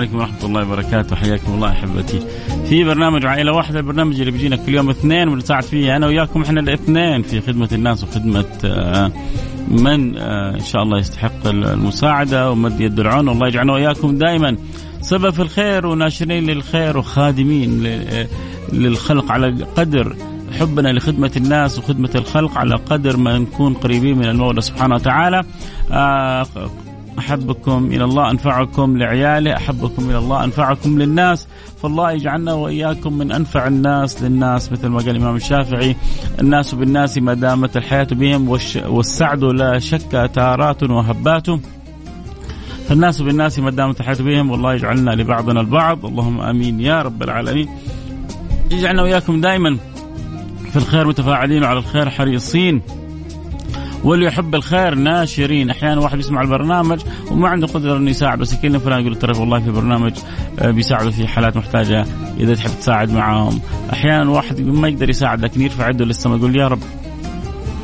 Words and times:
عليكم 0.00 0.16
ورحمة 0.16 0.44
الله 0.44 0.62
وبركاته. 0.62 1.16
حياكم 1.16 1.54
الله 1.54 1.68
أحبتي. 1.70 2.20
في 2.68 2.84
برنامج 2.84 3.26
عائلة 3.26 3.52
واحدة 3.52 3.78
البرنامج 3.78 4.18
اللي 4.20 4.30
بيجينا 4.30 4.56
كل 4.56 4.74
يوم 4.74 4.90
اثنين 4.90 5.28
ونساعد 5.28 5.62
فيه. 5.62 5.96
أنا 5.96 6.06
وياكم 6.06 6.42
إحنا 6.42 6.60
الاثنين 6.60 7.22
في 7.22 7.40
خدمة 7.40 7.68
الناس 7.72 8.04
وخدمة 8.04 8.44
آه، 8.64 9.12
من 9.68 10.16
آه، 10.18 10.54
إن 10.54 10.60
شاء 10.64 10.82
الله 10.82 10.98
يستحق 10.98 11.46
المساعدة 11.46 12.50
ومد 12.50 12.80
يد 12.80 13.00
العون. 13.00 13.28
والله 13.28 13.48
يجعلنا 13.48 13.72
وإياكم 13.72 14.18
دائما. 14.18 14.56
سبب 15.00 15.30
في 15.30 15.42
الخير 15.42 15.86
وناشرين 15.86 16.46
للخير 16.46 16.98
وخادمين 16.98 17.82
ل- 17.82 18.26
للخلق 18.72 19.32
على 19.32 19.64
قدر 19.76 20.16
حبنا 20.60 20.88
لخدمة 20.92 21.30
الناس 21.36 21.78
وخدمة 21.78 22.10
الخلق 22.14 22.58
على 22.58 22.74
قدر 22.74 23.16
ما 23.16 23.38
نكون 23.38 23.74
قريبين 23.74 24.18
من 24.18 24.24
المولى 24.24 24.60
سبحانه 24.60 24.94
وتعالى. 24.94 25.42
أحبكم 27.20 27.86
إلى 27.92 28.04
الله 28.04 28.30
أنفعكم 28.30 28.98
لعياله، 28.98 29.56
أحبكم 29.56 30.10
إلى 30.10 30.18
الله 30.18 30.44
أنفعكم 30.44 30.98
للناس، 30.98 31.46
فالله 31.82 32.12
يجعلنا 32.12 32.52
وإياكم 32.52 33.12
من 33.18 33.32
أنفع 33.32 33.66
الناس 33.66 34.22
للناس 34.22 34.72
مثل 34.72 34.88
ما 34.88 34.98
قال 34.98 35.08
الإمام 35.08 35.36
الشافعي: 35.36 35.96
الناس 36.40 36.74
بالناس 36.74 37.18
ما 37.18 37.34
دامت 37.34 37.76
الحياة 37.76 38.08
بهم 38.12 38.48
والسعد 38.86 39.44
لا 39.44 39.78
شك 39.78 40.30
تارات 40.34 40.82
وهبات. 40.82 41.46
فالناس 42.88 43.22
بالناس 43.22 43.58
ما 43.58 43.70
دامت 43.70 44.00
الحياة 44.00 44.16
بهم 44.20 44.50
والله 44.50 44.74
يجعلنا 44.74 45.10
لبعضنا 45.10 45.60
البعض، 45.60 46.06
اللهم 46.06 46.40
آمين 46.40 46.80
يا 46.80 47.02
رب 47.02 47.22
العالمين. 47.22 47.68
يجعلنا 48.70 49.02
وإياكم 49.02 49.40
دائما 49.40 49.76
في 50.70 50.76
الخير 50.76 51.06
متفاعلين 51.06 51.62
وعلى 51.62 51.78
الخير 51.78 52.10
حريصين. 52.10 52.82
واللي 54.04 54.26
يحب 54.26 54.54
الخير 54.54 54.94
ناشرين. 54.94 55.70
أحيانا 55.70 56.00
واحد 56.00 56.18
يسمع 56.18 56.42
البرنامج 56.42 57.00
وما 57.30 57.48
عنده 57.48 57.66
قدرة 57.66 57.96
إنه 57.96 58.10
يساعد 58.10 58.38
بس 58.38 58.52
يكلم 58.52 58.78
فلان 58.78 59.00
يقول 59.00 59.16
ترى 59.16 59.38
والله 59.38 59.60
في 59.60 59.70
برنامج 59.70 60.12
آه، 60.58 60.70
بيساعدوا 60.70 61.10
في 61.10 61.26
حالات 61.26 61.56
محتاجة 61.56 62.04
إذا 62.40 62.54
تحب 62.54 62.70
تساعد 62.80 63.10
معاهم. 63.10 63.60
أحيانا 63.92 64.30
واحد 64.30 64.60
ما 64.60 64.88
يقدر 64.88 65.10
يساعد 65.10 65.40
لكن 65.40 65.60
يرفع 65.60 65.88
يده 65.90 66.04
للسماء 66.04 66.38
يقول 66.38 66.56
يا 66.56 66.68
رب 66.68 66.82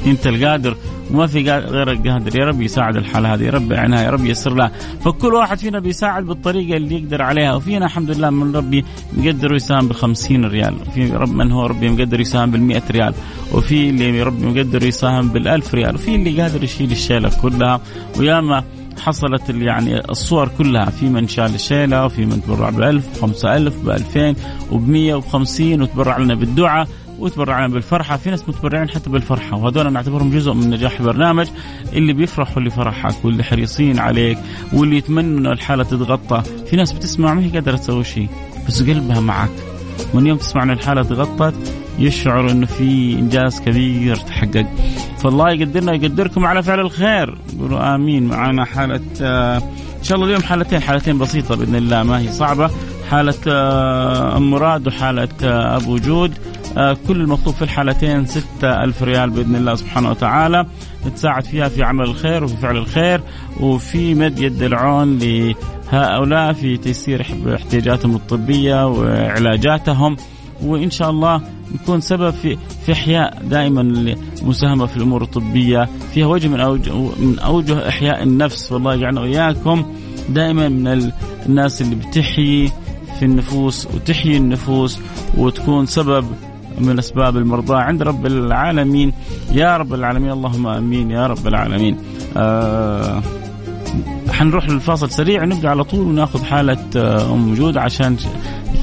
انت 0.07 0.27
القادر 0.27 0.77
وما 1.11 1.27
في 1.27 1.51
غيرك 1.51 2.09
قادر. 2.09 2.39
يا 2.39 2.45
رب 2.45 2.63
يساعد 2.63 2.97
الحاله 2.97 3.35
هذه 3.35 3.43
يا 3.43 3.51
رب 3.51 3.73
عنها 3.73 4.03
يا 4.03 4.11
رب 4.11 4.25
ييسر 4.25 4.55
لها. 4.55 4.73
فكل 5.05 5.35
واحد 5.35 5.59
فينا 5.59 5.79
بيساعد 5.79 6.25
بالطريقة 6.25 6.77
اللي 6.77 6.95
يقدر 6.95 7.23
عليها. 7.23 7.55
وفينا 7.55 7.87
الحمد 7.87 8.11
لله 8.11 8.31
من 8.31 8.57
ربي 8.57 8.85
مقدر 9.17 9.55
يساهم 9.55 9.89
ب 9.89 9.93
50 9.93 10.45
ريال. 10.45 10.75
في 10.95 11.11
رب 11.11 11.35
من 11.35 11.53
هو 11.53 11.67
ربي 11.67 11.89
مقدر 11.89 12.21
يساهم 12.21 12.51
بال 12.51 12.61
100 12.61 12.83
ريال. 12.91 13.15
وفي 13.53 13.91
اللي 13.91 14.23
ربي 14.23 14.47
مقدر 14.47 14.83
يساهم 14.83 15.29
بال 15.29 15.49
1000 15.49 15.75
ريال. 15.75 15.95
وفي 15.95 16.15
اللي 16.15 16.43
قادر 16.43 16.65
يشيل 16.65 16.91
الشيلة 16.91 17.31
كلها. 17.43 17.81
وياما 18.19 18.65
حصلت 19.01 19.51
يعني 19.51 20.11
الصور 20.11 20.49
كلها. 20.59 20.85
في 20.85 21.09
من 21.09 21.29
شال 21.29 21.55
الشيلة 21.55 22.05
وفي 22.05 22.27
من 22.27 22.43
تبرع 22.43 22.71
ب 22.71 22.81
1000 22.81 23.21
5000 23.21 23.75
ب 23.85 23.91
2000 23.91 24.37
وب 24.71 24.89
100 24.89 25.15
وب 25.15 25.25
50 25.25 25.83
وتبرع 25.83 26.19
لنا 26.19 26.35
بالدعاء. 26.35 26.89
وتبرعنا 27.19 27.69
بالفرحة. 27.69 28.17
في 28.17 28.31
ناس 28.31 28.49
متبرعين 28.49 28.89
حتى 28.89 29.11
بالفرحة 29.11 29.57
وهذول 29.57 29.93
نعتبرهم 29.93 30.31
جزء 30.31 30.53
من 30.53 30.71
نجاح 30.71 31.01
البرنامج 31.01 31.47
اللي 31.93 32.13
بيفرحوا 32.13 32.63
لفرحك 32.63 33.25
واللي 33.25 33.45
حريصين 33.45 33.99
عليك 33.99 34.39
واللي 34.73 34.97
يتمنوا 34.97 35.39
إنه 35.39 35.53
الحالة 35.53 35.85
تتغطى. 35.85 36.43
في 36.71 36.77
ناس 36.77 36.93
بتسمع 36.93 37.35
ما 37.35 37.45
هي 37.45 37.49
قادرة 37.49 37.77
تسوي 37.77 38.05
شيء 38.05 38.29
بس 38.69 38.83
قلبها 38.83 39.21
معك. 39.21 39.51
من 40.15 40.27
يوم 40.27 40.39
تسمع 40.39 40.63
ان 40.63 40.71
الحالة 40.71 41.03
تغطت 41.03 41.55
يشعر 41.99 42.51
إنه 42.51 42.67
في 42.67 43.13
إنجاز 43.13 43.61
كبير 43.61 44.17
تحقق. 44.17 44.67
فالله 45.19 45.51
يقدرنا 45.51 45.93
يقدركم 45.93 46.45
على 46.45 46.63
فعل 46.63 46.81
الخير. 46.81 47.39
قولوا 47.61 47.95
آمين. 47.95 48.29
معنا 48.29 48.65
حالة 48.65 49.01
آه 49.23 49.57
إن 49.99 50.03
شاء 50.03 50.17
الله 50.17 50.29
اليوم 50.29 50.43
حالتين 50.43 50.83
حالتين 50.83 51.19
بسيطة 51.19 51.57
بإذن 51.57 51.75
الله 51.75 52.03
ما 52.03 52.19
هي 52.19 52.33
صعبة. 52.33 52.71
حالة 53.11 53.35
آه 53.49 54.37
أم 54.37 54.51
مراد 54.51 54.87
وحالة 54.87 55.29
آه 55.43 55.77
أبو 55.77 55.97
جود. 55.97 56.33
كل 57.09 57.21
المطلوب 57.21 57.55
في 57.55 57.63
الحالتين 57.63 58.27
ستة 58.27 58.85
ألف 58.85 59.03
ريال 59.03 59.31
بإذن 59.31 59.57
الله 59.57 59.75
سبحانه 59.75 60.11
وتعالى. 60.11 60.67
نتساعد 61.07 61.45
فيها 61.45 61.69
في 61.69 61.83
عمل 61.83 62.05
الخير 62.05 62.45
وفي 62.45 62.57
فعل 62.57 62.77
الخير 62.77 63.21
وفي 63.61 64.15
مد 64.15 64.39
يد 64.39 64.63
العون 64.63 65.19
لهؤلاء 65.19 66.53
في 66.53 66.77
تيسير 66.77 67.27
احتياجاتهم 67.55 68.15
الطبية 68.17 68.87
وعلاجاتهم. 68.87 70.17
وإن 70.63 70.91
شاء 70.91 71.11
الله 71.11 71.41
نكون 71.75 72.01
سبب 72.01 72.31
في 72.31 72.57
في 72.87 72.93
إحياء 72.93 73.43
دائما 73.51 73.81
المساهمه 74.43 74.87
في 74.87 74.97
الأمور 74.97 75.23
الطبية 75.23 75.89
فيها 76.15 76.27
وجه 76.27 76.49
من 76.49 76.61
اوجه 76.61 76.93
من 77.21 77.39
أوجه 77.39 77.89
إحياء 77.89 78.23
النفس. 78.23 78.73
والله 78.73 78.95
يجعلنا 78.95 79.21
وإياكم 79.21 79.85
دائما 80.29 80.69
من 80.69 80.87
ال- 80.87 81.13
الناس 81.47 81.83
اللي 81.83 81.95
بتحيي 81.95 82.73
في 83.19 83.25
النفوس 83.25 83.87
وتحيي 83.95 84.37
النفوس 84.37 84.99
وتكون 85.37 85.87
سبب 85.87 86.27
من 86.81 86.99
أسباب 86.99 87.37
المرضى 87.37 87.77
عند 87.77 88.03
رب 88.03 88.27
العالمين. 88.27 89.13
يا 89.53 89.77
رب 89.77 89.95
العالمين 89.95 90.31
اللهم 90.31 90.67
آمين 90.67 91.11
يا 91.11 91.27
رب 91.27 91.47
العالمين. 91.47 91.97
آه 92.37 93.23
حنروح 94.31 94.69
للفاصل 94.69 95.11
سريع 95.11 95.43
ونبدا 95.43 95.69
على 95.69 95.85
طول 95.85 96.01
وناخذ 96.01 96.45
حالة 96.45 96.79
آه، 96.97 97.33
أم 97.33 97.53
وجود 97.53 97.77
عشان 97.77 98.17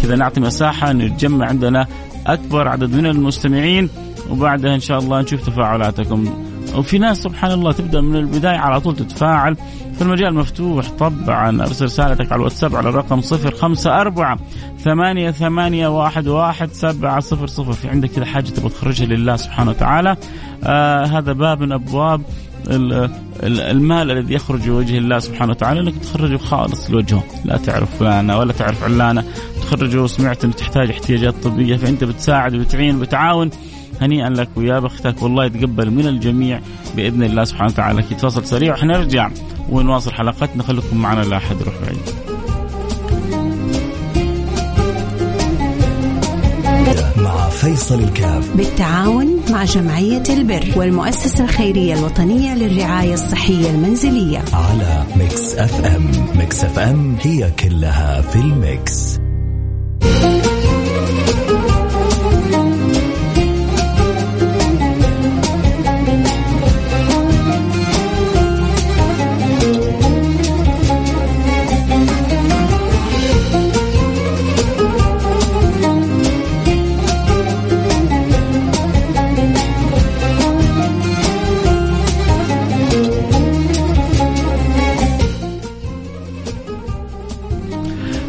كذا 0.04 0.16
نعطي 0.16 0.42
مساحة 0.42 0.94
نتجمع 0.94 1.46
عندنا 1.48 1.88
أكبر 2.28 2.68
عدد 2.68 2.96
من 2.96 3.06
المستمعين 3.06 3.90
وبعدها 4.30 4.76
إن 4.76 4.80
شاء 4.80 5.00
الله 5.00 5.22
نشوف 5.22 5.46
تفاعلاتكم. 5.50 6.34
وفي 6.76 6.98
ناس 6.98 7.18
سبحان 7.18 7.52
الله 7.52 7.72
تبدأ 7.72 8.02
من 8.02 8.16
البداية 8.16 8.58
على 8.58 8.80
طول 8.82 8.96
تتفاعل. 8.96 9.58
فالمجال 10.00 10.34
مفتوح 10.34 10.90
طبعا. 10.90 11.62
أرسل 11.62 11.86
رسالتك 11.86 12.32
على 12.32 12.40
الواتساب 12.40 12.76
على 12.76 12.90
الرقم 12.90 13.22
054 13.22 14.38
ثمانية 14.80 15.32
ثمانية 15.32 15.88
واحد 15.88 16.28
واحد 16.28 16.72
سبعة 16.72 17.20
صفر 17.20 17.48
صفر. 17.48 17.74
في 17.74 17.90
عندك 17.90 18.10
كذا 18.10 18.26
حاجة 18.26 18.50
تبغى 18.50 18.70
تخرجها 18.70 19.06
لله 19.06 19.36
سبحانه 19.36 19.70
وتعالى؟ 19.72 20.18
آه 20.64 21.06
هذا 21.06 21.34
باب 21.34 21.62
من 21.62 21.72
أبواب 21.72 22.22
ال- 22.68 22.94
ال- 23.44 23.60
المال 23.62 24.12
الذي 24.12 24.34
يخرج 24.34 24.68
لوجه 24.68 24.98
الله 24.98 25.20
سبحانه 25.20 25.52
وتعالى. 25.52 25.80
إنك 25.80 25.94
تخرجه 25.96 26.38
خالص 26.38 26.92
لوجهه، 26.92 27.24
لا 27.46 27.58
تعرف 27.58 27.98
فلانة 28.00 28.38
ولا 28.38 28.54
تعرف 28.54 28.84
علانة، 28.84 29.24
تخرجه 29.62 30.02
وسمعت 30.02 30.44
إنه 30.44 30.54
تحتاج 30.54 30.90
احتياجات 30.90 31.36
طبية. 31.44 31.78
فأنت 31.78 32.04
بتساعد 32.04 32.56
وبتعين 32.56 32.96
وبتعاون. 32.96 33.50
هنيئا 34.02 34.30
لك 34.30 34.50
ويا 34.56 34.80
بختك. 34.80 35.24
والله 35.24 35.46
يتقبل 35.46 35.92
من 35.92 36.08
الجميع 36.08 36.60
بإذن 36.96 37.24
الله 37.24 37.44
سبحانه 37.44 37.72
وتعالى. 37.72 38.02
كي 38.02 38.16
فاصل 38.16 38.46
سريع 38.46 38.74
وحنرجع 38.74 39.30
ونواصل 39.70 40.14
حلقتنا. 40.14 40.64
خليكم 40.64 40.98
معنا 40.98 41.22
لا 41.22 41.38
أحد 41.38 41.62
يروح 41.62 41.76
بعيد. 41.86 42.00
مع 47.18 47.50
فيصل 47.50 48.00
الكاف. 48.00 48.56
بالتعاون 48.56 49.42
مع 49.52 49.64
جمعية 49.64 50.24
البر 50.30 50.66
والمؤسسة 50.76 51.44
الخيرية 51.44 51.94
الوطنية 51.94 52.56
للرعاية 52.56 53.14
الصحية 53.14 53.70
المنزلية. 53.70 54.44
على 54.54 55.04
Mix 55.16 55.56
FM. 55.56 56.12
Mix 56.36 56.64
FM 56.64 57.16
هي 57.22 57.52
كلها 57.60 58.22
في 58.22 58.36
ال 58.36 58.53
mix. 58.53 59.20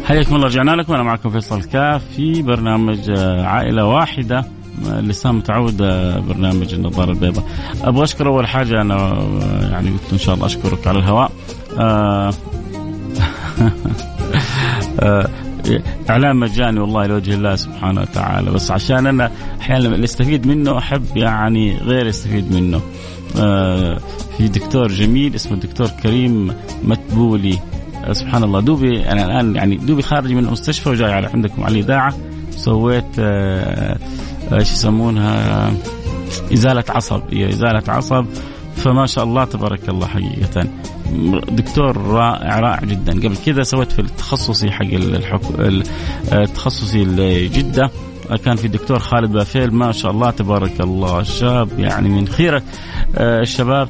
حياكم 0.05 0.35
الله 0.35 0.47
رجعنا 0.47 0.71
لكم. 0.71 0.93
أنا 0.93 1.03
معكم 1.03 1.29
فيصل 1.29 1.63
كاف 1.63 2.03
في 2.15 2.41
برنامج 2.41 3.09
آه، 3.09 3.45
عائلة 3.45 3.85
واحدة. 3.85 4.45
لسان 4.85 5.35
متعود 5.35 5.81
آه، 5.81 6.19
برنامج 6.19 6.73
النظارة 6.73 7.11
البيضاء. 7.11 7.45
أبغى 7.83 8.03
أشكر 8.03 8.27
أول 8.27 8.47
حاجة 8.47 8.81
أنا 8.81 8.95
آه، 8.95 9.69
يعني 9.71 9.89
قلت 9.89 10.13
إن 10.13 10.17
شاء 10.17 10.35
الله 10.35 10.45
أشكرك 10.45 10.87
على 10.87 10.99
الهواء. 10.99 11.31
إعلان 16.09 16.35
مجاني 16.35 16.79
والله 16.79 17.05
لوجه 17.05 17.33
الله 17.33 17.55
سبحانه 17.55 18.01
وتعالى. 18.01 18.51
بس 18.51 18.71
عشان 18.71 19.07
أنا 19.07 19.31
أحيانا 19.61 19.87
اللي 19.87 20.03
استفيد 20.03 20.47
منه 20.47 20.77
أحب 20.77 21.17
يعني 21.17 21.77
غير 21.77 22.07
يستفيد 22.07 22.53
منه. 22.53 22.81
في 24.37 24.47
دكتور 24.47 24.87
جميل 24.87 25.35
اسمه 25.35 25.53
الدكتور 25.53 25.87
كريم 25.87 26.53
متبولي. 26.83 27.59
سبحان 28.11 28.43
الله. 28.43 28.59
دوبي 28.59 29.11
أنا 29.11 29.25
الآن 29.25 29.55
يعني 29.55 29.75
دوبي 29.75 30.01
خارج 30.01 30.31
من 30.31 30.45
المستشفى 30.45 30.89
وجاي 30.89 31.13
على 31.13 31.27
عندكم 31.27 31.63
على 31.63 31.73
الإذاعة. 31.73 32.13
سويت 32.51 33.19
آه، 33.19 33.97
إيش 34.53 34.71
يسمونها؟ 34.71 35.73
إزالة 36.53 36.83
عصب. 36.89 37.21
إزالة 37.33 37.83
عصب. 37.87 38.25
فما 38.75 39.05
شاء 39.05 39.23
الله 39.23 39.45
تبارك 39.45 39.89
الله 39.89 40.07
حقيقة. 40.07 40.67
دكتور 41.49 41.97
رائع 41.97 42.59
رائع 42.59 42.79
جدا. 42.79 43.13
قبل 43.13 43.37
كذا 43.45 43.63
سويت 43.63 43.91
في 43.91 43.99
التخصصي 43.99 44.71
حق 44.71 44.85
الحك... 44.85 45.41
التخصصي 46.31 47.03
جده 47.47 47.91
كان 48.45 48.55
في 48.55 48.65
الدكتور 48.65 48.99
خالد 48.99 49.31
بافيل. 49.31 49.73
ما 49.73 49.91
شاء 49.91 50.11
الله 50.11 50.31
تبارك 50.31 50.81
الله. 50.81 51.23
شاب 51.23 51.79
يعني 51.79 52.09
من 52.09 52.27
خيرة. 52.27 52.63
آه، 53.15 53.41
الشباب 53.41 53.89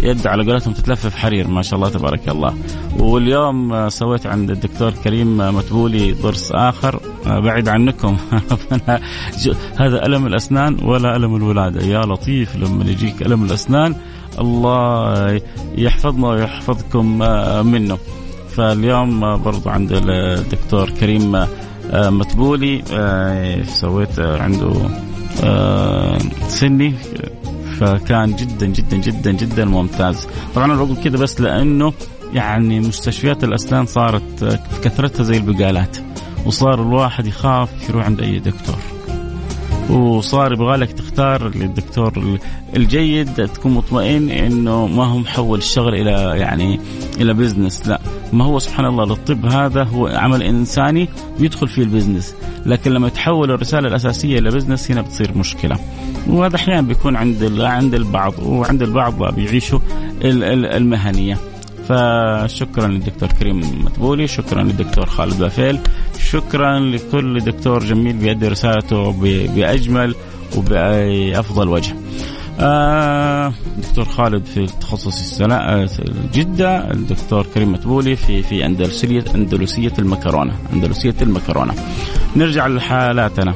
يد 0.00 0.26
على 0.26 0.52
قولتهم 0.52 0.72
تتلفف 0.72 1.16
حرير. 1.16 1.48
ما 1.48 1.62
شاء 1.62 1.74
الله 1.78 1.88
تبارك 1.88 2.28
الله. 2.28 2.54
واليوم 2.98 3.72
آه، 3.72 3.88
سويت 3.88 4.26
عند 4.26 4.50
الدكتور 4.50 4.90
كريم 4.90 5.36
متبولي 5.36 6.12
ضرس 6.12 6.52
آخر. 6.52 7.00
آه، 7.26 7.40
بعيد 7.40 7.68
عنكم. 7.68 8.16
هذا 9.80 10.06
ألم 10.06 10.26
الأسنان 10.26 10.76
ولا 10.82 11.16
ألم 11.16 11.36
الولادة؟ 11.36 11.86
يا 11.86 12.00
لطيف 12.00 12.56
لما 12.56 12.84
يجيك 12.84 13.22
ألم 13.22 13.44
الأسنان. 13.44 13.94
الله 14.38 15.40
يحفظنا 15.76 16.28
ويحفظكم 16.28 17.18
منه. 17.66 17.98
فاليوم 18.50 19.42
برضو 19.42 19.70
عند 19.70 19.92
الدكتور 19.92 20.90
كريم 20.90 21.46
متبولي 21.92 22.82
سويت 23.68 24.18
عنده 24.18 24.72
سني 26.48 26.94
فكان 27.78 28.36
جدا 28.36 28.66
جدا 28.66 28.96
جدا 28.96 29.32
جدا 29.32 29.64
ممتاز. 29.64 30.28
طبعا 30.54 30.64
أنا 30.64 30.74
بقول 30.74 30.96
كذا 30.96 31.16
بس 31.16 31.40
لأنه 31.40 31.92
يعني 32.34 32.80
مستشفيات 32.80 33.44
الأسنان 33.44 33.86
صارت 33.86 34.58
كثرتها 34.82 35.22
زي 35.22 35.36
البقالات 35.36 35.96
وصار 36.46 36.82
الواحد 36.82 37.26
يخاف 37.26 37.88
يروح 37.88 38.04
عند 38.04 38.20
أي 38.20 38.38
دكتور. 38.38 38.76
وصار 39.90 40.52
يبغى 40.52 40.76
لك 40.76 40.92
تختار 40.92 41.46
الدكتور 41.46 42.38
الجيد 42.76 43.48
تكون 43.48 43.72
مطمئن 43.72 44.30
إنه 44.30 44.86
ما 44.86 45.04
هو 45.04 45.18
محول 45.18 45.58
الشغل 45.58 45.94
إلى 45.94 46.38
يعني 46.40 46.80
إلى 47.20 47.34
business 47.34 47.88
لا. 47.88 48.00
ما 48.32 48.44
هو 48.44 48.58
سبحان 48.58 48.86
الله 48.86 49.04
للطب 49.04 49.46
هذا 49.46 49.82
هو 49.82 50.06
عمل 50.06 50.42
إنساني 50.42 51.08
ويدخل 51.40 51.68
فيه 51.68 51.82
ال 51.82 51.87
business. 51.87 52.34
لكن 52.66 52.90
لما 52.90 53.06
يتحول 53.06 53.50
الرسالة 53.50 53.88
الأساسية 53.88 54.38
إلى 54.38 54.50
business 54.50 54.90
هنا 54.90 55.02
بتصير 55.02 55.38
مشكلة. 55.38 55.78
وهذا 56.26 56.56
أحيانا 56.56 56.80
بيكون 56.80 57.16
عند 57.16 57.60
عند 57.60 57.94
البعض 57.94 58.34
وعند 58.42 58.82
البعض 58.82 59.34
بيعيشوا 59.34 59.78
المهنية. 60.22 61.38
فشكرا 61.88 62.86
للدكتور 62.86 63.28
كريم 63.28 63.84
متبولي 63.84 64.26
شكرا 64.26 64.62
للدكتور 64.62 65.06
خالد 65.06 65.38
بافيل 65.38 65.78
شكرا 66.30 66.78
لكل 66.80 67.40
دكتور 67.40 67.84
جميل 67.84 68.16
بيأدي 68.16 68.48
رسالته 68.48 69.12
بأجمل 69.54 70.14
وبأفضل 70.56 71.68
وجه. 71.68 71.94
آه 72.60 73.52
دكتور 73.78 74.04
خالد 74.04 74.44
في 74.44 74.66
تخصص 74.66 75.42
جدة 76.32 76.90
الدكتور 76.90 77.46
كريم 77.54 77.72
متبولي 77.72 78.16
في 78.16 78.42
في 78.42 78.66
أندلسية 78.66 79.24
أندلسية 79.34 79.92
المكرونة 79.98 80.52
أندلسية 80.72 81.14
المكرونة. 81.22 81.74
نرجع 82.36 82.66
لحالاتنا. 82.66 83.54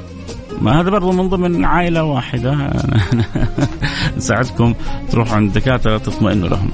ما 0.60 0.80
هذا 0.80 0.90
برضو 0.90 1.12
من 1.12 1.28
ضمن 1.28 1.64
عائلة 1.64 2.04
واحدة. 2.04 2.56
نساعدكم 4.16 4.74
تروحوا 5.10 5.36
عند 5.36 5.56
الدكاترة 5.56 5.98
تطمئنوا 5.98 6.48
لهم. 6.48 6.70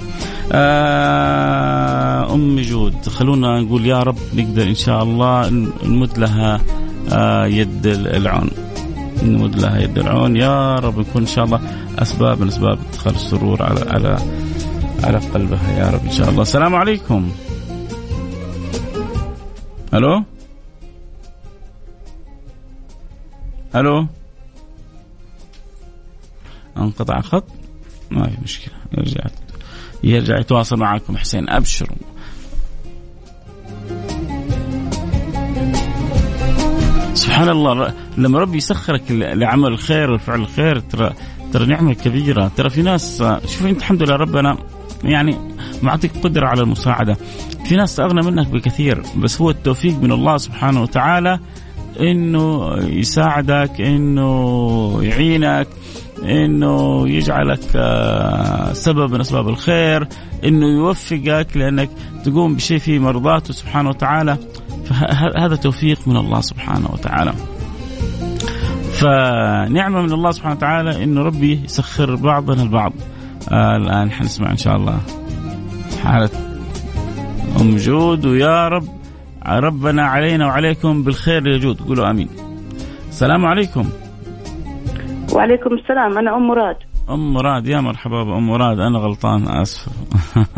آه 0.53 2.35
أم 2.35 2.61
جود 2.61 3.09
خلونا 3.09 3.61
نقول 3.61 3.87
يا 3.87 4.03
رب 4.03 4.19
نقدر 4.35 4.63
إن 4.63 4.75
شاء 4.75 5.03
الله 5.03 5.49
نمد 5.85 6.19
لها 6.19 6.61
آه 7.13 7.47
يد 7.47 7.87
العون. 7.87 8.51
نمد 9.23 9.61
لها 9.61 9.79
يد 9.79 9.99
العون. 9.99 10.37
يا 10.37 10.75
رب 10.75 10.99
نكون 10.99 11.23
إن 11.23 11.27
شاء 11.27 11.45
الله 11.45 11.61
أسباب 12.03 12.41
من 12.41 12.49
أسباب 12.49 12.79
إدخال 12.89 13.15
السرور 13.15 13.63
على 13.63 13.91
على 13.91 14.19
على 15.05 15.19
قلبها. 15.19 15.79
يا 15.79 15.91
رب 15.91 16.05
إن 16.05 16.11
شاء 16.11 16.31
الله. 16.31 16.43
السلام 16.43 16.75
عليكم. 16.75 17.33
ألو؟ 19.95 20.25
ألو؟ 23.77 24.07
انقطع 26.77 27.19
الخط 27.19 27.45
ما 28.11 28.29
في 28.29 28.37
مشكلة. 28.43 28.75
يرجع 28.99 29.25
يرجع 30.05 30.39
يتواصل 30.39 30.77
معكم 30.77 31.17
حسين. 31.17 31.51
أبشروا. 31.51 31.97
سبحان 37.15 37.49
الله. 37.49 37.95
لما 38.19 38.39
ربي 38.39 38.57
يسخرك 38.57 39.03
لعمل 39.11 39.69
الخير 39.69 40.11
وفعل 40.11 40.41
الخير 40.41 40.81
ترى 40.81 41.15
ترى 41.53 41.67
نعمة 41.67 41.93
كبيرة. 41.93 42.51
ترى 42.57 42.71
في 42.71 42.83
ناس 42.83 43.23
شوف 43.47 43.67
أنت 43.67 43.79
الحمد 43.79 44.03
لله 44.03 44.17
ربنا 44.17 44.57
يعني 45.05 45.37
معطيك 45.83 46.13
قدرة 46.25 46.47
على 46.47 46.63
المساعدة. 46.63 47.17
في 47.65 47.77
ناس 47.77 48.01
أغنى 48.01 48.31
منك 48.31 48.47
بكثير 48.47 49.03
بس 49.17 49.41
هو 49.41 49.51
التوفيق 49.51 50.03
من 50.03 50.13
الله 50.13 50.37
سبحانه 50.37 50.83
وتعالى 50.83 51.39
إنه 52.01 52.77
يساعدك 52.77 53.81
إنه 53.81 54.99
يعينك 55.03 55.69
إنه 56.23 57.09
يجعلك 57.09 57.61
آه، 57.77 58.73
سبب 58.73 59.13
من 59.13 59.21
أسباب 59.21 59.49
الخير 59.49 60.09
إنه 60.45 60.67
يوفقك 60.67 61.57
لأنك 61.57 61.91
تقوم 62.25 62.55
بشيء 62.55 62.79
فيه 62.79 62.99
مرضاته 62.99 63.53
سبحانه 63.55 63.89
وتعالى. 63.89 64.39
فهذا 64.85 65.57
توفيق 65.57 66.09
من 66.09 66.17
الله 66.17 66.41
سبحانه 66.41 66.89
وتعالى. 66.93 67.33
فنعمة 69.01 70.03
من 70.03 70.13
الله 70.13 70.31
سبحانه 70.31 70.57
وتعالى 70.57 71.05
إنه 71.05 71.23
ربي 71.23 71.65
يسخر 71.65 72.15
بعضنا 72.15 72.63
البعض. 72.63 72.93
آه 73.53 73.77
الآن 73.77 74.11
حنسمع 74.11 74.51
إن 74.51 74.57
شاء 74.57 74.77
الله 74.77 74.99
حالة 76.05 76.31
أم 77.61 77.77
جود 77.77 78.27
ويا 78.27 78.69
رب 78.69 78.89
ربنا 79.47 80.03
علينا 80.03 80.47
وعليكم 80.47 81.05
بالخير 81.05 81.47
يجود 81.47 81.81
قولوا 81.81 82.11
آمين. 82.11 82.29
السلام 83.09 83.47
عليكم. 83.47 83.89
وعليكم 85.33 85.75
السلام 85.75 86.19
أنا 86.19 86.37
أم 86.37 86.49
مراد. 86.49 86.77
أم 87.11 87.35
مراد 87.35 87.67
يا 87.67 87.81
مرحبا 87.81 88.25
بام 88.25 88.47
مراد 88.49 88.81
أنا 88.81 88.99
غلطان 88.99 89.49
آسف. 89.49 89.89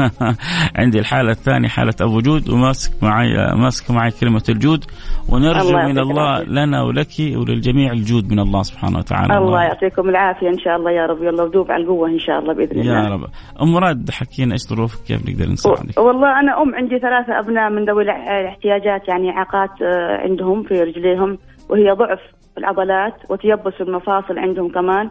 عندي 0.80 0.98
الحالة 0.98 1.30
الثانية 1.30 1.68
حالة 1.68 1.94
أبو 2.00 2.20
جود 2.20 2.50
وماسك 2.50 3.02
معي 3.02 3.28
ماسك 3.56 3.90
معي 3.90 4.10
كلمة 4.20 4.42
الجود 4.48 4.84
ونرجو 5.28 5.68
الله 5.68 5.86
من 5.86 5.98
الله 5.98 6.36
العافية. 6.36 6.52
لنا 6.52 6.82
ولك 6.82 7.08
وللجميع 7.36 7.92
الجود 7.92 8.32
من 8.32 8.38
الله 8.38 8.62
سبحانه 8.62 8.98
وتعالى. 8.98 9.34
الله, 9.34 9.46
الله. 9.46 9.62
يعطيكم 9.62 10.08
العافية 10.08 10.48
إن 10.48 10.58
شاء 10.58 10.76
الله 10.76 10.90
يا 10.90 11.06
رب. 11.06 11.22
يلا 11.22 11.42
ودوب 11.42 11.70
على 11.70 11.82
القوة 11.82 12.08
إن 12.08 12.18
شاء 12.18 12.38
الله 12.38 12.54
بإذن 12.54 12.80
الله. 12.80 12.92
يا 12.92 13.08
رب. 13.08 13.24
أم 13.62 13.72
مراد 13.72 14.10
حكينا 14.10 14.52
إيش 14.52 14.62
ظروفك 14.68 15.04
كيف 15.06 15.28
نقدر 15.28 15.52
نساعدك؟ 15.52 15.98
والله 15.98 16.40
أنا 16.40 16.62
أم 16.62 16.74
عندي 16.74 16.98
ثلاثة 16.98 17.38
أبناء 17.38 17.70
من 17.70 17.84
ذوي 17.84 18.02
الاحتياجات 18.02 19.08
يعني 19.08 19.30
اعاقات 19.30 19.82
آه، 19.82 20.16
عندهم 20.28 20.62
في 20.62 20.74
رجليهم 20.74 21.38
وهي 21.68 21.90
ضعف 21.90 22.20
العضلات 22.58 23.14
وتيبس 23.30 23.80
المفاصل 23.80 24.38
عندهم 24.38 24.68
كمان. 24.68 25.10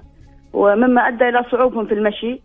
ومما 0.53 1.08
أدى 1.08 1.29
إلى 1.29 1.43
صعوبهم 1.51 1.86
في 1.86 1.93
المشي. 1.93 2.41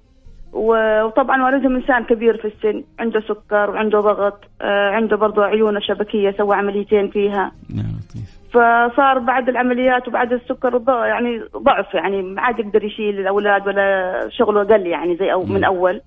وطبعا 0.53 1.45
والدهم 1.45 1.77
إنسان 1.77 2.05
كبير 2.05 2.37
في 2.37 2.45
السن 2.45 2.85
عنده 2.99 3.21
سكر 3.21 3.71
وعنده 3.71 4.01
ضغط 4.01 4.45
آه، 4.63 4.91
عنده 4.91 5.17
برضه 5.17 5.45
عيونة 5.45 5.81
شبكية 5.81 6.31
سوى 6.31 6.57
عمليتين 6.57 7.11
فيها. 7.11 7.53
لطيف. 7.71 8.37
فصار 8.51 9.19
بعد 9.19 9.49
العمليات 9.49 10.09
وبعد 10.09 10.33
السكر 10.33 10.83
يعني 10.89 11.43
ضعف 11.57 11.95
يعني 11.95 12.23
ما 12.23 12.43
عاد 12.43 12.59
يقدر 12.59 12.85
يشيل 12.85 13.21
الأولاد 13.21 13.67
ولا 13.67 14.29
شغله 14.31 14.65
قل 14.65 14.87
يعني 14.87 15.17
زي 15.17 15.33
أو 15.33 15.45
من 15.45 15.65
أول. 15.65 16.01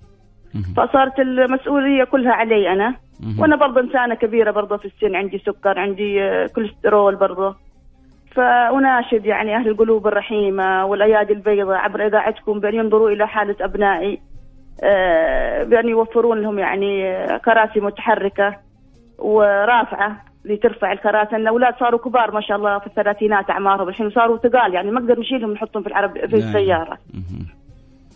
فصارت 0.77 1.19
المسؤولية 1.19 2.03
كلها 2.03 2.31
علي 2.31 2.73
أنا. 2.73 2.95
وأنا 3.39 3.55
برضه 3.55 3.81
إنسانة 3.81 4.15
كبيرة 4.15 4.51
برضه 4.51 4.77
في 4.77 4.85
السن 4.85 5.15
عندي 5.15 5.37
سكر 5.37 5.79
عندي 5.79 6.23
آه، 6.23 6.47
كوليسترول 6.47 7.15
برضه 7.15 7.55
فأناشد 8.31 9.25
يعني 9.25 9.55
أهل 9.55 9.67
القلوب 9.67 10.07
الرحيمة 10.07 10.85
والأيادي 10.85 11.33
البيضاء 11.33 11.77
عبر 11.77 12.07
إذاعتكم 12.07 12.59
بأن 12.59 12.75
ينظروا 12.75 13.09
إلى 13.09 13.27
حالة 13.27 13.55
أبنائي 13.61 14.19
آه، 14.83 15.63
بأن 15.63 15.89
يوفرون 15.89 16.41
لهم 16.41 16.59
يعني 16.59 17.15
كراسي 17.45 17.79
متحركة 17.79 18.55
ورافعة 19.19 20.17
لترفع 20.45 20.91
الكراسي. 20.91 21.31
لأن 21.31 21.41
الأولاد 21.41 21.75
صاروا 21.79 21.99
كبار 21.99 22.31
ما 22.31 22.41
شاء 22.41 22.57
الله 22.57 22.79
في 22.79 22.87
الثلاثينات 22.87 23.49
أعمارهم. 23.49 23.89
الحين 23.89 24.09
صاروا 24.09 24.37
ثقال 24.37 24.73
يعني 24.73 24.91
ما 24.91 24.99
نقدر 24.99 25.19
نشيلهم 25.19 25.53
نحطهم 25.53 25.83
في 25.83 25.89
العرب 25.89 26.13
في 26.25 26.35
مهم. 27.13 27.45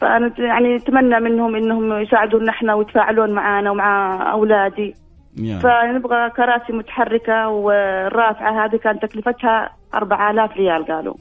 فأنا 0.01 0.32
يعني 0.38 0.75
أتمنى 0.75 1.20
منهم 1.20 1.55
إنهم 1.55 1.93
يساعدونا 1.93 2.50
إحنا 2.50 2.74
ويتفاعلون 2.74 3.32
معنا 3.32 3.72
ومع 3.72 4.32
أولادي. 4.32 4.96
يا. 5.38 5.55
رب. 5.55 5.62
فنبغى 5.62 6.29
كراسي 6.29 6.74
متحركة 6.74 7.48
والرافعة 7.48 8.65
هذه 8.65 8.75
كان 8.75 9.00
تكلفتها 9.00 9.70
4000 9.95 10.51
ريال 10.57 10.85
قالوا. 10.85 11.13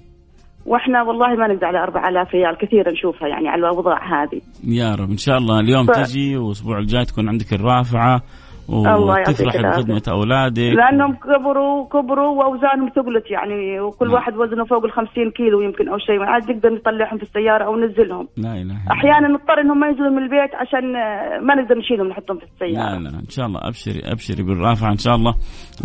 وإحنا 0.66 1.02
والله 1.02 1.34
ما 1.34 1.46
نقدر 1.46 1.66
على 1.66 1.78
4000 1.82 2.34
ريال 2.34 2.56
كثير 2.58 2.92
نشوفها 2.92 3.28
يعني 3.28 3.48
على 3.48 3.60
الأوضاع 3.60 4.22
هذه. 4.22 4.40
يا 4.64 4.94
رب 4.94 5.10
إن 5.10 5.16
شاء 5.16 5.38
الله 5.38 5.60
اليوم 5.60 5.86
ف- 5.86 5.90
تجي 5.90 6.36
والأسبوع 6.36 6.78
الجاي 6.78 7.04
تكون 7.04 7.28
عندك 7.28 7.52
الرافعة. 7.52 8.22
وتفرح. 8.68 9.56
بخدمة 9.56 10.02
أولادك. 10.08 10.72
لأنهم 10.76 11.14
كبروا 11.14 11.86
كبروا 11.88 12.30
وأوزانهم 12.38 12.88
ثقلت 12.88 13.30
يعني 13.30 13.80
وكل 13.80 14.06
نعم. 14.06 14.14
واحد 14.14 14.36
وزنه 14.36 14.64
فوق 14.64 14.84
ال 14.84 14.92
50 14.92 15.30
كيلو 15.30 15.60
يمكن 15.60 15.88
أو 15.88 15.98
شيء. 15.98 16.18
ما 16.18 16.26
عاد 16.26 16.50
نقدر 16.50 16.74
نطلعهم 16.74 17.16
في 17.18 17.22
السيارة 17.22 17.64
أو 17.64 17.76
ننزلهم. 17.76 18.28
لا 18.36 18.52
إله. 18.54 18.76
أحيانا 18.90 19.28
نضطر 19.28 19.60
إنهم 19.60 19.80
ما 19.80 19.88
ينزلوا 19.88 20.10
من 20.10 20.22
البيت 20.22 20.54
عشان 20.54 20.96
آه، 20.96 21.38
ما 21.40 21.54
نقدر 21.54 21.78
نشيلهم 21.78 22.08
نحطهم 22.08 22.38
في 22.38 22.44
السيارة. 22.44 22.98
لا 22.98 22.98
لا 22.98 23.18
إن 23.18 23.28
شاء 23.28 23.46
الله 23.46 23.60
أبشري 23.68 24.00
أبشري 24.12 24.42
بالرافعة 24.42 24.90
إن 24.90 25.02
شاء 25.06 25.14
الله. 25.14 25.34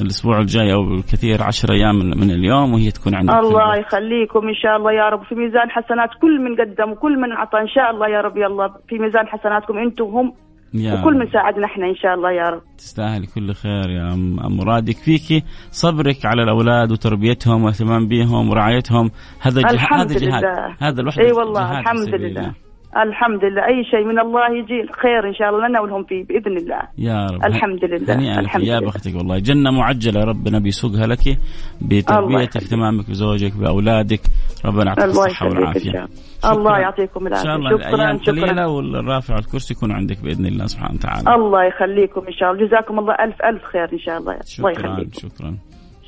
الأسبوع 0.02 0.40
الجاي 0.40 0.74
أو 0.74 0.84
بالكثير 0.84 1.44
10 1.44 1.74
أيام 1.74 1.96
من, 1.96 2.32
اليوم 2.32 2.74
وهي 2.74 2.92
تكون 2.92 3.16
عندك 3.16 3.34
الله. 3.34 3.76
يخليكم 3.76 4.48
إن 4.48 4.56
شاء 4.64 4.78
الله 4.78 4.92
يا 4.92 5.10
رب. 5.10 5.24
في 5.24 5.36
ميزان 5.36 5.70
حسنات 5.70 6.10
كل 6.22 6.42
من 6.42 6.56
قدم 6.56 6.92
وكل 6.92 7.20
من 7.20 7.32
اعطى 7.32 7.58
إن 7.60 7.68
شاء 7.68 7.92
الله 7.92 8.08
يا 8.08 8.22
رب 8.22 8.38
يلا. 8.38 8.74
في 8.90 8.96
ميزان 9.00 9.28
حسناتكم. 9.28 9.78
أنتم 9.78 10.06
وهم 10.06 10.34
يا 10.74 11.02
وكل. 11.02 11.18
من 11.18 11.32
ساعدنا 11.32 11.66
إحنا 11.66 11.86
إن 11.90 11.96
شاء 11.96 12.14
الله 12.14 12.32
يا 12.32 12.44
رب 12.44 12.62
تستاهلي 12.78 13.28
كل 13.28 13.54
خير 13.54 13.90
يا 13.90 14.14
ام 14.14 14.58
مراد 14.58 14.90
يكفيكي 14.90 15.44
صبرك 15.72 16.26
على 16.26 16.44
الأولاد 16.44 16.92
وتربيتهم 16.92 17.64
واهتمام 17.64 18.08
بهم 18.08 18.50
ورعايتهم 18.50 19.12
هذا 19.42 19.62
جه... 19.62 19.70
الحمد 19.70 20.12
هذا 20.12 20.20
جهاد. 20.20 20.44
هذا 20.80 21.02
الوحدة 21.02 21.24
إي 21.24 21.32
والله 21.32 21.80
الحمد 21.80 22.16
لله. 22.16 22.67
الحمد 23.04 23.44
لله 23.46 23.66
أي 23.66 23.84
شيء 23.92 24.06
من 24.06 24.20
الله 24.20 24.52
يجي 24.60 24.82
الخير 24.82 25.28
إن 25.28 25.34
شاء 25.34 25.50
الله 25.50 25.68
لنا 25.68 25.80
ولهم 25.82 26.04
فيه 26.04 26.26
بإذن 26.26 26.58
الله. 26.58 26.82
يا 26.98 27.26
رب. 27.26 27.46
الحمد 27.46 27.86
لله. 27.86 28.16
هنيئا 28.16 28.34
لك 28.34 28.40
الحمد 28.40 28.64
يا. 28.64 28.80
بختك 28.80 29.16
والله. 29.16 29.40
جنة 29.40 29.72
معجلة 29.72 30.24
ربنا 30.24 30.60
بيسوقها 30.60 31.08
لك 31.08 31.20
الله 31.22 32.42
يخليك. 32.42 32.58
اهتمامك 32.58 33.10
بزوجك 33.10 33.58
بأولادك. 33.58 34.22
ربنا 34.66 34.86
يعطيك 34.86 35.04
الله 35.04 35.26
إن 35.42 35.48
والعافية. 35.48 35.92
شاء 35.92 36.08
الله. 36.52 36.54
الله 36.54 36.80
يعطيكم 36.80 37.28
إن 37.28 37.36
شاء 37.36 37.44
العافيه 37.44 37.56
الله 37.56 37.78
شكرا 37.78 37.94
الأيام 37.96 38.18
شكرا. 38.18 38.34
قليلة 38.34 38.68
والرافع 38.68 39.38
الكرسي 39.38 39.74
يكون 39.74 39.92
عندك 39.92 40.18
بإذن 40.24 40.46
الله 40.46 40.66
سبحانه 40.66 40.96
وتعالى. 40.96 41.36
الله 41.36 41.64
يخليكم 41.64 42.22
إن 42.28 42.34
شاء 42.34 42.52
الله. 42.52 42.68
جزاكم 42.68 43.00
الله 43.00 43.14
ألف 43.14 43.42
ألف 43.42 43.64
خير 43.64 43.94
إن 43.94 44.00
شاء 44.00 44.18
الله. 44.18 44.32
الله 44.34 44.44
شكرا 44.46 44.72
يخليكم. 44.72 45.12
شكرا. 45.14 45.58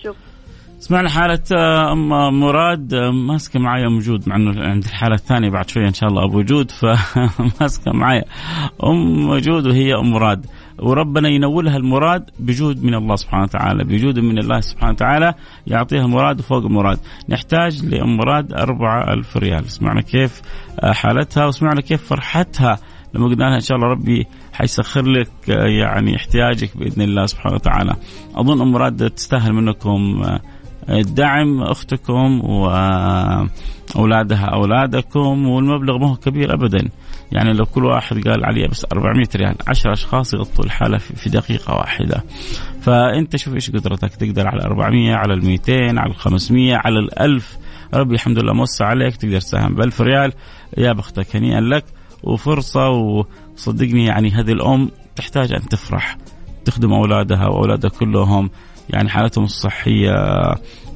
شكرا. 0.03 0.38
سمعنا 0.79 1.09
حالة 1.09 1.39
آه، 1.51 1.91
أم 1.91 2.39
مراد 2.39 2.93
آه، 2.93 3.12
ماسكة 3.12 3.59
معي 3.59 3.88
أم 3.88 3.98
وجود 3.98 4.29
مع 4.29 4.36
أنه 4.36 4.63
عند 4.63 4.83
الحالة 4.83 5.15
الثانية 5.15 5.50
بعد 5.50 5.69
شوية 5.69 5.88
إن 5.88 5.93
شاء 5.93 6.09
الله 6.09 6.25
أبو 6.25 6.38
وجود 6.38 6.71
فماسكة 6.71 7.91
معي 8.01 8.24
أم 8.83 9.29
وجود 9.29 9.67
وهي 9.67 9.93
أم 9.95 10.12
مراد. 10.12 10.45
وربنا 10.79 11.29
ينولها 11.29 11.77
المراد 11.77 12.29
بجود 12.39 12.83
من 12.83 12.95
الله 12.95 13.15
سبحانه 13.15 13.43
وتعالى 13.43 13.83
بجود 13.83 14.19
من 14.19 14.38
الله 14.38 14.59
سبحانه 14.59 14.91
وتعالى 14.91 15.33
يعطيها 15.67 16.07
مراد 16.07 16.39
وفوق 16.39 16.65
المراد 16.65 17.00
نحتاج 17.29 17.86
لأم 17.86 18.17
مراد 18.17 18.53
أربعة 18.53 19.13
ألف 19.13 19.38
ريال. 19.38 19.71
سمعنا 19.71 20.01
كيف 20.01 20.41
آه، 20.79 20.91
حالتها 20.91 21.45
وسمعنا 21.45 21.81
كيف 21.81 22.03
فرحتها. 22.03 22.79
لما 23.13 23.25
قلنا 23.25 23.43
لها 23.43 23.55
إن 23.55 23.62
شاء 23.62 23.77
الله 23.77 23.88
ربي 23.88 24.27
حيسخر 24.53 25.05
لك 25.05 25.29
يعني 25.79 26.15
احتياجك 26.15 26.77
بإذن 26.77 27.01
الله 27.01 27.25
سبحانه 27.25 27.55
وتعالى. 27.55 27.95
أظن 28.36 28.62
أم 28.62 28.71
مراد 28.71 29.09
تستاهل 29.09 29.53
منكم 29.53 30.24
الدعم 30.89 31.62
أختكم 31.62 32.41
وأولادها 33.96 34.46
أولادكم 34.46 35.48
والمبلغ 35.48 35.98
ما 35.98 36.10
هو 36.10 36.15
كبير 36.15 36.53
ابدا. 36.53 36.89
يعني 37.31 37.53
لو 37.53 37.65
كل 37.65 37.86
واحد 37.86 38.27
قال 38.27 38.46
علي 38.46 38.67
بس 38.67 38.86
400 38.91 39.27
ريال 39.36 39.55
10 39.67 39.93
أشخاص 39.93 40.34
يغطوا 40.34 40.65
الحالة 40.65 40.98
في 40.98 41.29
دقيقة 41.29 41.74
واحدة. 41.75 42.24
فأنت 42.81 43.36
شوف 43.36 43.53
إيش 43.53 43.72
قدرتك 43.72 44.15
تقدر 44.15 44.48
على 44.48 44.62
400 44.63 45.15
على 45.15 45.34
ال 45.34 45.46
200 45.46 45.74
على 46.00 46.12
ال 46.12 46.15
500 46.15 46.75
على 46.75 47.00
ال 47.00 47.19
1000 47.19 47.58
ربي 47.93 48.15
الحمد 48.15 48.39
لله 48.39 48.53
موسع 48.53 48.86
عليك 48.86 49.15
تقدر 49.15 49.39
تساهم 49.39 49.75
ب 49.75 49.81
1000 49.81 50.01
ريال. 50.01 50.34
يا 50.77 50.93
بختك 50.93 51.36
هنيئا 51.36 51.62
لك 51.62 51.86
وفرصة 52.24 52.89
وصدقني 52.89 54.05
يعني 54.05 54.31
هذه 54.31 54.51
الأم 54.51 54.91
تحتاج 55.15 55.53
أن 55.53 55.62
تفرح 55.62 56.17
تخدم 56.65 56.93
أولادها 56.93 57.48
وأولادها 57.48 57.89
كلهم. 57.89 58.50
يعني 58.89 59.10
حالتهم 59.10 59.43
الصحية 59.43 60.13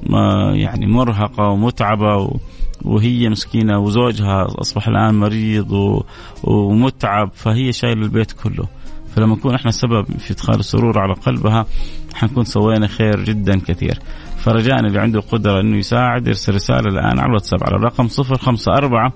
ما 0.09 0.53
يعني 0.55 0.87
مرهقة 0.87 1.49
ومتعبة 1.49 2.39
وهي 2.85 3.29
مسكينة 3.29 3.79
وزوجها 3.79 4.47
أصبح 4.61 4.87
الآن 4.87 5.19
مريض 5.19 6.01
ومتعب 6.43 7.31
فهي 7.33 7.71
شايلة 7.71 8.01
البيت 8.01 8.31
كله. 8.31 8.67
فلما 9.15 9.35
نكون 9.35 9.55
إحنا 9.55 9.71
سبب 9.71 10.05
في 10.05 10.33
إدخال 10.33 10.59
السرور 10.59 10.99
على 10.99 11.13
قلبها 11.13 11.65
حنكون 12.13 12.43
سوينا 12.43 12.87
خير 12.87 13.23
جدا 13.23 13.59
كثير. 13.59 13.99
فرجاء 14.37 14.79
اللي 14.79 14.99
عنده 14.99 15.19
قدره 15.19 15.59
إنه 15.59 15.77
يساعد 15.77 16.27
يرسل 16.27 16.55
رسالة 16.55 16.89
الآن 16.89 17.19
على 17.19 17.25
الواتساب 17.29 17.63
على 17.63 17.75
الرقم 17.75 18.07
054 18.19 19.11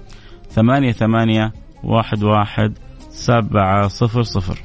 ثمانية 0.49 0.91
ثمانية 0.91 1.53
واحد 1.83 2.23
واحد 2.23 2.73
سبعة 3.09 3.87
صفر 3.87 4.23
صفر. 4.23 4.61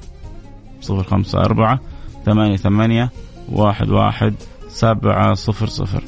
صفر 0.81 1.03
خمسة 1.03 1.39
أربعة 1.39 1.81
ثمانية 2.25 2.57
ثمانية 2.57 3.11
واحد 3.49 3.91
واحد 3.91 4.35
سبعة 4.69 5.35
صفر 5.35 5.67
صفر. 5.67 6.03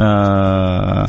آه 0.00 1.06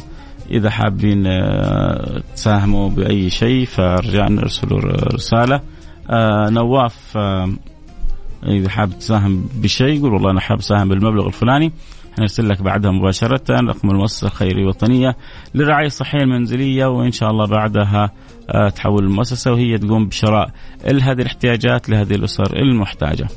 إذا 0.52 0.70
حابين 0.70 1.28
آه 1.28 2.22
تساهموا 2.36 2.90
بأي 2.90 3.30
شيء 3.30 3.66
فرجاء 3.66 4.40
ارسلوا 4.40 4.80
رسالة. 5.14 5.62
آه 6.10 6.50
نواف 6.50 7.18
آه 7.18 7.50
إذا 8.46 8.70
حاب 8.70 9.00
تساهم 9.00 9.50
بشيء 9.56 10.02
قول 10.02 10.14
والله 10.14 10.32
أنا 10.32 10.40
حاب 10.40 10.58
أساهم 10.58 10.90
بالمبلغ 10.90 11.28
الفلاني. 11.28 11.72
حنرسل 12.18 12.50
لك 12.50 12.62
بعدها 12.62 12.92
مباشرة. 12.92 13.42
رقم 13.50 13.90
المؤسسة 13.90 14.28
الخيرية 14.28 14.62
الوطنية 14.62 15.16
للرعاية 15.56 15.88
الصحية 15.88 16.22
المنزلية 16.22 16.86
وإن 16.86 17.12
شاء 17.12 17.30
الله 17.32 17.46
بعدها 17.46 18.12
آه، 18.50 18.70
تحول 18.70 19.04
المؤسسة 19.04 19.52
وهي 19.52 19.78
تقوم 19.78 20.08
بشراء 20.08 20.52
هذه 20.86 21.22
الاحتياجات 21.22 21.90
لهذه 21.90 22.16
الأسر 22.16 22.58
المحتاجة. 22.58 23.28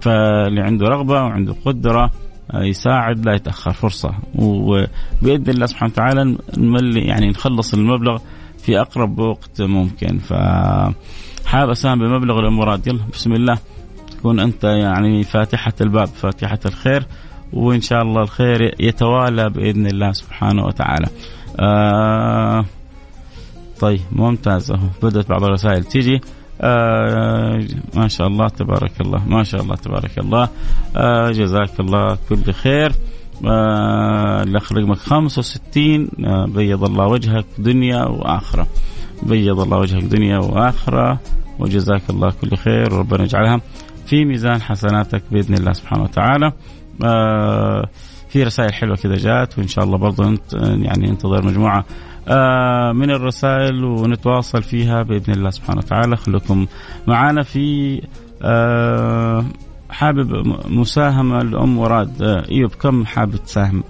فاللي 0.00 0.60
عنده 0.60 0.86
رغبة 0.86 1.14
وعنده 1.14 1.54
قدرة 1.64 2.10
آه، 2.54 2.62
يساعد 2.62 3.26
لا 3.26 3.34
يتأخر 3.34 3.72
فرصة. 3.72 4.14
وبإذن 4.34 5.48
الله 5.48 5.66
سبحانه 5.66 5.92
وتعالى 5.92 6.36
نملي 6.58 7.00
يعني 7.00 7.28
نخلص 7.28 7.74
المبلغ 7.74 8.18
في 8.58 8.80
أقرب 8.80 9.18
وقت 9.18 9.62
ممكن. 9.62 10.18
فحاب 10.18 11.70
أساهم 11.70 11.98
بمبلغ 11.98 12.38
المراد 12.38 12.86
يلا 12.86 13.00
بسم 13.12 13.32
الله. 13.32 13.58
تكون 14.18 14.40
أنت 14.40 14.64
يعني 14.64 15.22
فاتحة 15.22 15.72
الباب 15.80 16.06
فاتحة 16.06 16.58
الخير. 16.66 17.06
وإن 17.52 17.80
شاء 17.80 18.02
الله 18.02 18.22
الخير 18.22 18.74
يتوالى 18.80 19.50
بإذن 19.50 19.86
الله 19.86 20.12
سبحانه 20.12 20.64
وتعالى. 20.64 21.06
آه 21.60 22.64
طيب 23.80 24.00
ممتاز. 24.12 24.72
بدأت 25.02 25.28
بعض 25.28 25.44
الرسائل. 25.44 25.84
تيجي. 25.84 26.20
آه 26.60 27.64
ما 27.94 28.08
شاء 28.08 28.26
الله 28.26 28.48
تبارك 28.48 29.00
الله 29.00 29.28
ما 29.28 29.42
شاء 29.44 29.60
الله 29.62 29.74
تبارك 29.74 30.18
الله. 30.18 30.48
آه 30.96 31.30
جزاك 31.30 31.80
الله 31.80 32.18
كل 32.28 32.52
خير. 32.52 32.92
آه 33.46 34.42
الأخ 34.42 34.72
رقمك 34.72 34.96
65 34.96 36.08
آه 36.24 36.46
بيض 36.46 36.84
الله 36.84 37.06
وجهك 37.06 37.46
دنيا 37.58 38.04
وآخرة. 38.04 38.66
بيض 39.22 39.60
الله 39.60 39.78
وجهك 39.78 40.02
دنيا 40.02 40.38
وآخرة 40.38 41.18
وجزاك 41.58 42.02
الله 42.10 42.30
كل 42.40 42.56
خير 42.56 42.94
وربنا 42.94 43.22
يجعلها 43.22 43.60
في 44.06 44.24
ميزان 44.24 44.62
حسناتك 44.62 45.22
بإذن 45.30 45.54
الله 45.54 45.72
سبحانه 45.72 46.02
وتعالى. 46.02 46.52
آه 47.04 47.88
في 48.30 48.42
رسائل 48.42 48.74
حلوة 48.74 48.96
كذا 48.96 49.14
جات 49.14 49.58
وإن 49.58 49.68
شاء 49.68 49.84
الله 49.84 50.28
انت 50.28 50.52
يعني 50.86 51.10
انتظر 51.10 51.44
مجموعة. 51.44 51.84
آه 52.28 52.92
من 52.92 53.10
الرسائل 53.10 53.84
ونتواصل 53.84 54.62
فيها 54.62 55.02
بإذن 55.02 55.34
الله 55.34 55.50
سبحانه 55.50 55.78
وتعالى. 55.78 56.16
خليكم 56.16 56.66
معنا 57.06 57.42
في 57.42 58.00
آه 58.42 59.44
حابب 59.90 60.46
مساهمه 60.68 61.42
لام 61.42 61.76
مراد 61.76 62.22
آه 62.22 62.44
إيوب 62.50 62.70
كم 62.70 63.06
حابب 63.06 63.36
تساهم؟ 63.36 63.84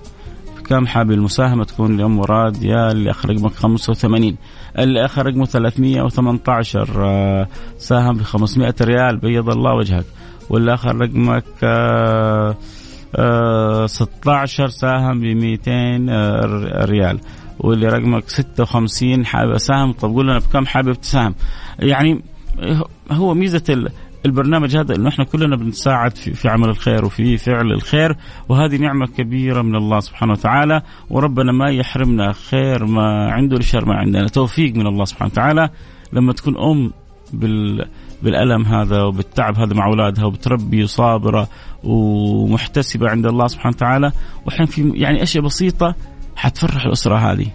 كم 0.66 0.86
حابب 0.86 1.10
المساهمة 1.10 1.64
تكون 1.64 1.96
لأم 1.96 2.16
مراد 2.16 2.62
يا 2.62 2.92
اللي 2.92 3.10
أخر 3.10 3.30
رقمك 3.30 3.52
85 3.52 4.36
اللي 4.78 5.04
أخر 5.04 5.26
رقمه 5.26 5.44
318 5.44 7.04
آه 7.04 7.48
ساهم 7.78 8.16
ب 8.16 8.22
500 8.22 8.74
ريال 8.80 9.16
بيض 9.16 9.50
الله 9.50 9.74
وجهك. 9.74 10.04
واللي 10.50 10.74
أخر 10.74 10.96
رقمك 10.96 11.44
16 13.86 14.68
ساهم 14.68 15.20
ب 15.20 15.24
200 15.24 15.70
آه 16.10 16.84
ريال. 16.84 17.20
واللي 17.58 17.88
رقمك 17.88 18.28
56 18.28 19.26
حابب 19.26 19.50
اساهم 19.50 19.92
طب 19.92 20.08
قول 20.10 20.24
لنا 20.28 20.38
بكم 20.38 20.66
حابب 20.66 20.92
تساهم؟ 20.92 21.34
يعني 21.78 22.22
هو 23.10 23.34
ميزة 23.34 23.90
البرنامج 24.26 24.76
هذا 24.76 24.96
إنه 24.96 25.08
إحنا 25.08 25.24
كلنا 25.24 25.56
بنساعد 25.56 26.16
في, 26.16 26.34
في 26.34 26.48
عمل 26.48 26.68
الخير 26.68 27.04
وفي 27.04 27.36
فعل 27.36 27.72
الخير 27.72 28.16
وهذه 28.48 28.76
نعمة 28.76 29.06
كبيرة 29.06 29.62
من 29.62 29.76
الله 29.76 30.00
سبحانه 30.00 30.32
وتعالى 30.32 30.82
وربنا 31.10 31.52
ما 31.52 31.70
يحرمنا 31.70 32.32
خير 32.32 32.84
ما 32.84 33.32
عنده 33.32 33.58
لشر 33.58 33.84
ما 33.84 33.94
عندنا. 33.94 34.28
توفيق 34.28 34.74
من 34.74 34.86
الله 34.86 35.04
سبحانه 35.04 35.30
وتعالى. 35.32 35.70
لما 36.12 36.32
تكون 36.32 36.56
أم 36.58 36.92
بال 37.32 37.86
بالألم 38.22 38.66
هذا 38.66 39.02
وبالتعب 39.02 39.58
هذا 39.58 39.74
مع 39.74 39.86
أولادها 39.86 40.24
وبتربي 40.24 40.86
صابره 40.86 41.48
ومحتسبة 41.84 43.10
عند 43.10 43.26
الله 43.26 43.46
سبحانه 43.46 43.76
وتعالى. 43.76 44.12
وحين 44.46 44.66
في 44.66 44.92
يعني 44.94 45.22
أشياء 45.22 45.44
بسيطة 45.44 45.94
حتفرح 46.36 46.84
الأسرة 46.84 47.16
هذه. 47.16 47.46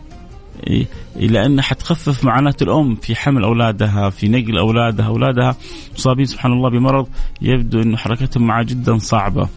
لأنها 1.16 1.64
حتخفف 1.64 2.24
معاناة 2.24 2.56
الأم 2.62 2.96
في 2.96 3.16
حمل 3.16 3.44
أولادها 3.44 4.10
في 4.10 4.28
نقل 4.28 4.58
أولادها. 4.58 5.08
أولادها 5.08 5.56
مصابين 5.96 6.26
سبحان 6.26 6.52
الله 6.52 6.70
بمرض 6.70 7.08
يبدو 7.42 7.82
أنه 7.82 7.98
حركتهم 7.98 8.48
معه 8.48 8.64
جدا 8.64 8.98
صعبة. 8.98 9.50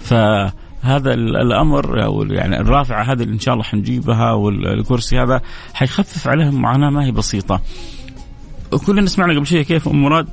فهذا 0.00 1.14
الأمر 1.14 2.04
أو 2.04 2.22
يعني 2.22 2.60
الرافعة 2.60 3.02
هذه 3.02 3.22
اللي 3.22 3.34
إن 3.34 3.38
شاء 3.38 3.54
الله 3.54 3.64
حنجيبها 3.64 4.32
والكرسي 4.32 5.18
هذا 5.18 5.40
حيخفف 5.74 6.28
عليهم 6.28 6.62
معاناة 6.62 6.90
ما 6.90 7.04
هي 7.04 7.12
بسيطة. 7.12 7.60
كلنا 8.76 9.06
سمعنا 9.06 9.34
قبل 9.36 9.46
شوية 9.46 9.62
كيف 9.62 9.88
أم 9.88 10.02
مراد 10.02 10.28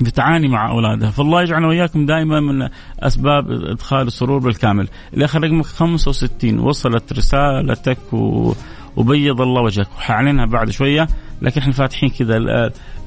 بتعاني 0.00 0.48
مع 0.48 0.70
أولادها. 0.70 1.10
فالله 1.10 1.42
يجعلنا 1.42 1.68
وإياكم 1.68 2.06
دائما 2.06 2.40
من 2.40 2.68
أسباب 3.00 3.50
إدخال 3.50 4.06
السرور 4.06 4.38
بالكامل. 4.38 4.88
الآخر 5.14 5.42
رقمك 5.42 5.64
65 5.66 6.58
وصلت 6.58 7.12
رسالتك 7.12 8.12
و... 8.12 8.52
وبيض 8.96 9.40
الله 9.40 9.62
وجهك. 9.62 9.88
وحاعلنها 9.96 10.46
بعد 10.46 10.70
شوية 10.70 11.08
لكن 11.42 11.60
إحنا 11.60 11.72
فاتحين 11.72 12.10
كذا 12.10 12.36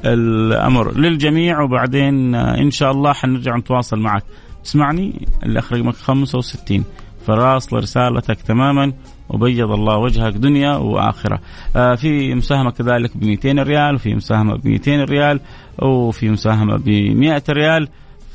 الأمر. 0.06 0.98
للجميع 0.98 1.62
وبعدين 1.62 2.36
إن 2.36 2.72
شاء 2.72 2.92
الله 2.92 3.14
حنرجع 3.14 3.58
نتواصل 3.58 4.00
معك. 4.00 4.24
اسمعني 4.66 5.28
الاخ 5.44 5.74
رقمك 5.74 5.96
65 5.96 6.84
فراسل 7.28 7.78
رسالتك 7.78 8.42
تماما. 8.42 8.94
وبيض 9.30 9.72
الله 9.72 9.98
وجهك 9.98 10.34
دنيا 10.34 10.76
وآخرة. 10.76 11.40
آه 11.76 11.96
في 11.96 12.36
مساهمة 12.36 12.72
كذلك 12.72 13.18
ب 13.18 13.24
200 13.24 13.64
ريال 13.64 13.96
وفي 13.96 14.16
مساهمة 14.16 14.56
ب 14.56 14.68
200 14.68 15.04
ريال 15.04 15.40
وفي 15.82 16.30
مساهمة 16.30 16.78
ب 16.78 16.90
100 16.90 17.44
ريال. 17.50 17.88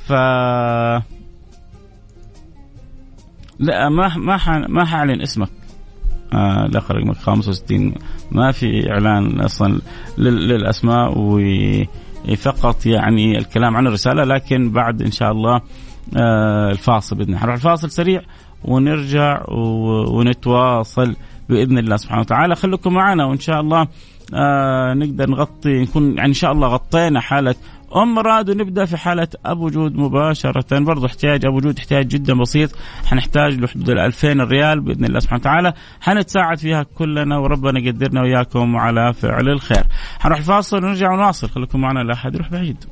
ف 0.06 0.12
لا 3.58 3.88
ما 3.88 4.16
ما 4.16 4.38
ما 4.68 4.84
حاعلن 4.84 5.22
اسمك. 5.22 5.48
آه 6.34 6.66
الآخر 6.66 6.96
رقمك 6.96 7.16
65 7.16 7.94
ما 8.32 8.52
في 8.52 8.90
إعلان 8.90 9.40
أصلا 9.40 9.80
للأسماء 10.18 11.12
وفقط 11.18 12.86
يعني 12.86 13.38
الكلام 13.38 13.76
عن 13.76 13.86
الرسالة 13.86 14.24
لكن 14.24 14.70
بعد 14.70 15.02
إن 15.02 15.10
شاء 15.10 15.32
الله 15.32 15.60
آه 16.16 16.70
الفاصل 16.70 17.16
بإذن 17.16 17.34
الله. 17.34 17.54
الفاصل 17.54 17.90
سريع. 17.90 18.22
ونرجع 18.64 19.42
ونتواصل 20.12 21.16
بإذن 21.48 21.78
الله 21.78 21.96
سبحانه 21.96 22.20
وتعالى. 22.20 22.56
خليكم 22.56 22.92
معنا 22.94 23.24
وإن 23.24 23.38
شاء 23.38 23.60
الله 23.60 23.86
آه 24.34 24.94
نقدر 24.94 25.30
نغطي 25.30 25.82
نكون 25.82 26.16
يعني 26.16 26.28
إن 26.28 26.34
شاء 26.34 26.52
الله 26.52 26.68
غطينا 26.68 27.20
حالة 27.20 27.54
أم 27.96 28.18
مراد 28.18 28.50
ونبدأ 28.50 28.84
في 28.84 28.96
حالة 28.96 29.28
أبو 29.46 29.68
جود 29.68 29.96
مباشرة. 29.96 30.78
برضو 30.78 31.06
احتياج 31.06 31.44
أبو 31.44 31.58
جود 31.58 31.78
احتياج 31.78 32.06
جدا 32.06 32.34
بسيط. 32.34 32.70
حنحتاج 33.06 33.60
لحدود 33.60 33.90
ال 33.90 33.98
2000 33.98 34.40
ريال 34.40 34.80
بإذن 34.80 35.04
الله 35.04 35.20
سبحانه 35.20 35.40
وتعالى. 35.40 35.72
حنتساعد 36.00 36.58
فيها 36.58 36.82
كلنا 36.82 37.38
وربنا 37.38 37.80
يقدرنا 37.80 38.22
وياكم 38.22 38.76
على 38.76 39.12
فعل 39.12 39.48
الخير. 39.48 39.84
حنروح 40.18 40.38
الفاصل 40.38 40.76
ونرجع 40.76 41.12
ونواصل. 41.12 41.48
خليكم 41.48 41.80
معنا 41.80 42.00
لا 42.00 42.12
أحد 42.12 42.34
يروح 42.34 42.50
بعيد. 42.50 42.84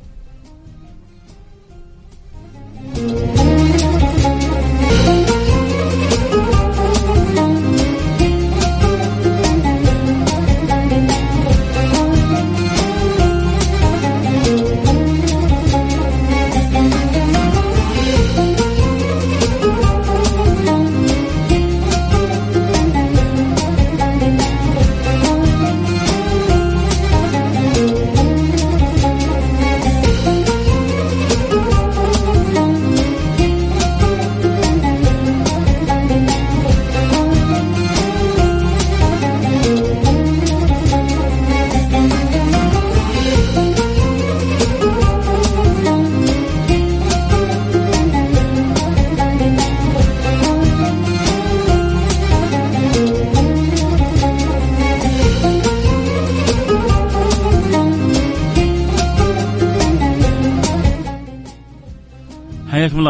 حياكم 2.94 3.06
الله 3.06 3.27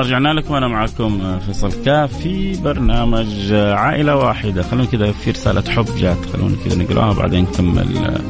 رجعنا 0.08 0.28
لكم 0.28 0.54
وأنا 0.54 0.68
معكم 0.68 1.38
فيصل 1.38 1.82
كاف 1.84 2.18
في 2.18 2.62
برنامج 2.62 3.52
عائلة 3.52 4.16
واحدة. 4.16 4.62
خلونا 4.62 4.86
كذا 4.86 5.12
في 5.12 5.30
رسالة 5.30 5.70
حب 5.70 5.86
جات 5.98 6.16
خلونا 6.32 6.56
كذا 6.64 6.82
نقراها 6.82 7.12
بعدين 7.12 7.42
نكمل 7.42 8.20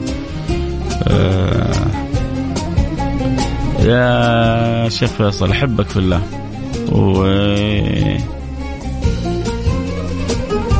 آه 1.08 1.72
يا 3.80 4.88
شيخ 4.88 5.10
فيصل 5.10 5.50
أحبك 5.50 5.88
في 5.88 5.96
الله. 5.96 6.22
و 6.92 7.24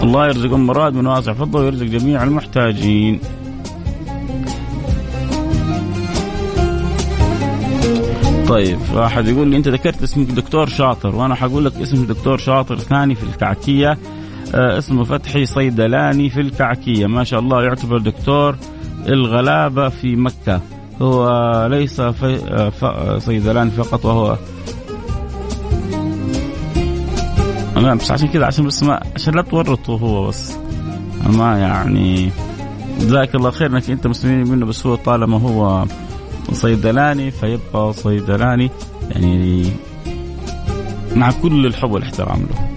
الله 0.02 0.26
يرزق 0.26 0.52
ام 0.52 0.66
مراد 0.66 0.94
من 0.94 1.06
واسع 1.06 1.32
فضله 1.32 1.62
ويرزق 1.62 1.87
جميع 1.87 2.22
المحتاجين. 2.24 3.20
طيب 8.48 8.78
واحد 8.94 9.28
يقول 9.28 9.48
لي 9.48 9.56
أنت 9.56 9.68
ذكرت 9.68 10.02
اسم 10.02 10.24
دكتور 10.24 10.68
شاطر 10.68 11.16
وأنا 11.16 11.34
حقول 11.34 11.64
لك 11.64 11.76
اسم 11.76 12.04
دكتور 12.06 12.38
شاطر 12.38 12.78
ثاني 12.78 13.14
في 13.14 13.22
الكعكية. 13.22 13.98
آه 14.54 14.78
اسمه 14.78 15.04
فتحي 15.04 15.46
صيدلاني 15.46 16.30
في 16.30 16.40
الكعكية. 16.40 17.06
ما 17.06 17.24
شاء 17.24 17.40
الله 17.40 17.62
يعتبر 17.62 17.98
دكتور 17.98 18.56
الغلابة 19.06 19.88
في 19.88 20.16
مكة. 20.16 20.61
هو 21.02 21.28
ليس 21.70 22.00
في 22.00 22.40
آه 22.82 23.18
صيدلاني 23.18 23.70
فقط 23.70 24.04
وهو 24.04 24.38
أنا 27.76 27.94
بس 27.94 28.11
عشان 28.11 28.28
كذا 28.28 28.46
عشان 28.46 28.66
بس 28.66 28.82
ما 28.82 29.00
عشان 29.14 29.34
لا 29.34 29.42
تورطوا 29.42 29.98
هو 29.98 30.28
بس. 30.28 30.56
ما 31.26 31.58
يعني 31.58 32.30
جزاك 33.00 33.34
الله 33.34 33.50
خير 33.50 33.70
إنك 33.72 33.90
أنت 33.90 34.06
مسلمين 34.06 34.48
منه 34.50 34.66
بس 34.66 34.87
هو 34.87 34.94
طالما 34.94 35.40
هو 35.40 35.84
صيدلاني 36.52 37.30
فيبقى 37.30 37.92
صيدلاني. 37.92 38.70
يعني 39.11 39.64
مع 41.16 41.30
كل 41.30 41.66
الحب 41.66 41.90
والاحترام 41.90 42.40
له. 42.40 42.68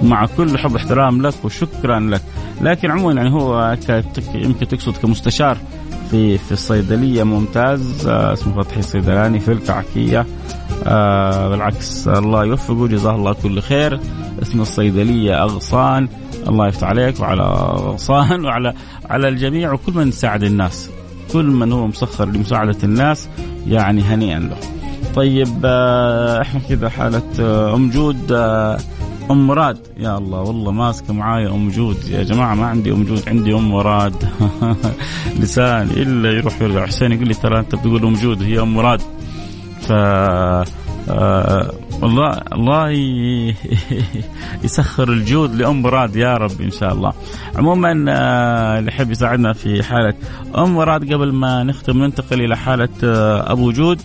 ومع 0.00 0.26
كل 0.26 0.42
الحب 0.50 0.72
والاحترام 0.72 1.22
لك 1.22 1.34
وشكرا 1.44 2.00
لك. 2.00 2.22
لكن 2.60 2.90
عموما 2.90 3.12
يعني 3.12 3.32
هو 3.32 3.76
يمكن 4.34 4.68
تقصد 4.68 4.96
كمستشار 4.96 5.58
في 6.10 6.38
في 6.38 6.52
الصيدلية 6.52 7.22
ممتاز. 7.22 8.06
آه 8.08 8.32
اسمه 8.32 8.62
فتحي 8.62 8.80
الصيدلاني 8.80 9.40
في 9.40 9.52
الكعكية. 9.52 10.26
آه 10.86 11.48
بالعكس 11.48 12.08
الله 12.08 12.44
يوفقه. 12.44 12.88
جزاه 12.88 13.14
الله 13.14 13.32
كل 13.32 13.60
خير. 13.60 14.00
اسم 14.42 14.60
الصيدلية 14.60 15.42
أغصان. 15.42 16.08
الله 16.48 16.68
يفتح 16.68 16.88
عليك 16.88 17.20
وعلى 17.20 17.42
أغصان 17.42 18.44
وعلى 18.46 18.74
على 19.10 19.28
الجميع 19.28 19.72
وكل 19.72 19.92
من 19.92 20.08
يساعد 20.08 20.42
الناس. 20.42 20.90
كل 21.32 21.44
من 21.46 21.72
هو 21.72 21.86
مسخر 21.86 22.28
لمساعدة 22.28 22.76
الناس 22.84 23.28
يعني 23.66 24.02
هنيئا 24.02 24.38
له. 24.38 24.56
طيب 25.14 25.60
آه، 25.64 26.42
إحنا 26.42 26.60
كذا 26.68 26.88
حالة 26.88 27.22
آه، 27.40 27.74
أم 27.74 27.90
جود 27.90 28.32
آه، 28.32 28.78
أم 29.30 29.46
مراد. 29.46 29.78
يا 29.98 30.18
الله 30.18 30.40
والله 30.40 30.72
ماسكة 30.72 31.12
معايا 31.14 31.48
أم 31.50 31.68
جود. 31.70 31.96
يا 32.08 32.22
جماعة 32.22 32.54
ما 32.54 32.66
عندي 32.66 32.92
أم 32.92 33.04
جود 33.04 33.22
عندي 33.28 33.54
أم 33.54 33.70
مراد. 33.70 34.14
لساني 35.40 35.90
إلا 36.02 36.30
يروح 36.30 36.62
يرجع. 36.62 36.86
حسين 36.86 37.12
يقول 37.12 37.28
لي 37.28 37.34
ترى 37.34 37.58
أنت 37.58 37.74
بتقول 37.74 38.04
أم 38.06 38.14
جود 38.14 38.42
هي 38.42 38.60
أم 38.60 38.74
مراد. 38.74 39.00
ف 39.80 39.92
الله 41.08 42.40
الله 42.52 42.90
يسخر 44.64 45.08
الجود 45.08 45.54
لأم 45.54 45.82
مراد 45.82 46.16
يا 46.16 46.34
رب 46.34 46.60
إن 46.60 46.70
شاء 46.70 46.92
الله. 46.92 47.12
عموما 47.56 48.04
آه، 48.08 48.78
اللي 48.78 48.90
يحب 48.90 49.10
يساعدنا 49.10 49.52
في 49.52 49.82
حالة 49.82 50.14
أم 50.58 50.74
مراد 50.74 51.12
قبل 51.12 51.32
ما 51.32 51.62
نختم 51.64 51.98
ننتقل 52.04 52.40
إلى 52.40 52.56
حالة 52.56 52.88
آه، 53.04 53.52
أبو 53.52 53.72
جود 53.72 54.00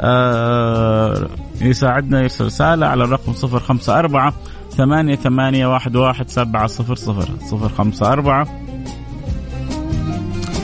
آه 0.00 1.28
يساعدنا 1.60 2.22
يرسل 2.22 2.44
رسالة 2.44 2.86
على 2.86 3.04
الرقم 3.04 3.32
054 3.32 4.32
ثمانية 4.70 5.16
ثمانية 5.16 5.66
واحد 5.66 5.96
واحد 5.96 6.28
سبعة 6.28 6.66
صفر 6.66 6.94
صفر 6.94 7.28
صفر 7.46 7.68
خمسة 7.68 8.12
أربعة 8.12 8.46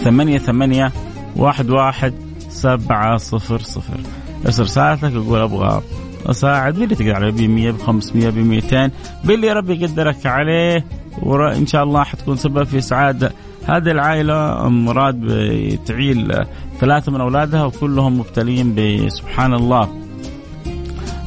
ثمانية 0.05 0.39
ثمانية 0.39 0.93
واحد 1.37 1.71
واحد 1.71 2.15
سبعة 2.49 3.17
صفر 3.17 3.59
صفر 3.59 4.01
ارسل 4.47 4.63
رسالتك 4.63 5.13
يقول 5.13 5.41
أبغى 5.41 5.83
أساعد 6.27 6.75
باللي 6.75 6.95
تقدر 6.95 7.15
عليه 7.15 7.31
ب 7.31 7.41
100 7.41 7.71
ب 7.71 7.79
500 7.79 8.31
ب 8.31 8.37
200 8.37 8.91
باللي 9.25 9.53
ربي 9.53 9.83
يقدرك 9.83 10.27
عليه 10.27 10.85
وإن 11.23 11.67
شاء 11.67 11.83
الله 11.83 12.05
حتكون 12.05 12.37
سبب 12.37 12.65
في 12.65 12.79
إسعاد 12.79 13.33
هذه 13.69 13.91
العائلة 13.91 14.69
مراد 14.69 15.21
بتعيل 15.21 16.35
ثلاثة 16.81 17.13
من 17.13 17.21
أولادها 17.21 17.65
وكلهم 17.65 18.19
مبتلين 18.19 18.75
بسبحان 18.75 19.55
الله. 19.55 19.89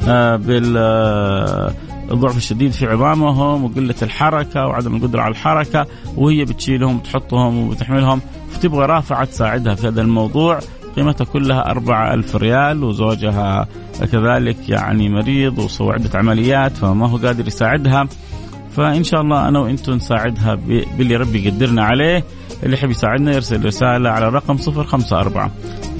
آه، 0.08 0.36
بالضعف 0.36 2.36
الشديد 2.36 2.72
في 2.72 2.86
عظامهم 2.86 3.64
وقلة 3.64 3.94
الحركة 4.02 4.66
وعدم 4.66 4.96
القدرة 4.96 5.22
على 5.22 5.30
الحركة 5.30 5.86
وهي 6.16 6.44
بتشيلهم 6.44 6.96
وتحطهم 6.96 7.66
وبتحملهم. 7.66 8.20
فتبغى 8.50 8.86
رافعة 8.86 9.24
تساعدها 9.24 9.74
في 9.74 9.88
هذا 9.88 10.00
الموضوع. 10.00 10.58
قيمتها 10.96 11.24
كلها 11.24 11.70
أربعة 11.70 12.14
ألف 12.14 12.36
ريال 12.36 12.84
وزوجها 12.84 13.66
كذلك 14.12 14.68
يعني 14.68 15.08
مريض 15.08 15.58
عدة 15.92 16.18
عمليات 16.18 16.76
فما 16.76 17.08
هو 17.08 17.16
قادر 17.16 17.46
يساعدها. 17.46 18.08
فإن 18.76 19.04
شاء 19.04 19.20
الله 19.20 19.48
أنا 19.48 19.58
وأنتم 19.58 19.92
نساعدها 19.92 20.54
باللي 20.98 21.16
ربي 21.16 21.46
يقدرنا 21.46 21.84
عليه. 21.84 22.24
اللي 22.62 22.76
يحب 22.76 22.90
يساعدنا 22.90 23.34
يرسل 23.34 23.64
رسالة 23.64 24.10
على 24.10 24.28
الرقم 24.28 24.56
صفر 24.56 24.84
خمسة 24.84 25.20
أربعة 25.20 25.50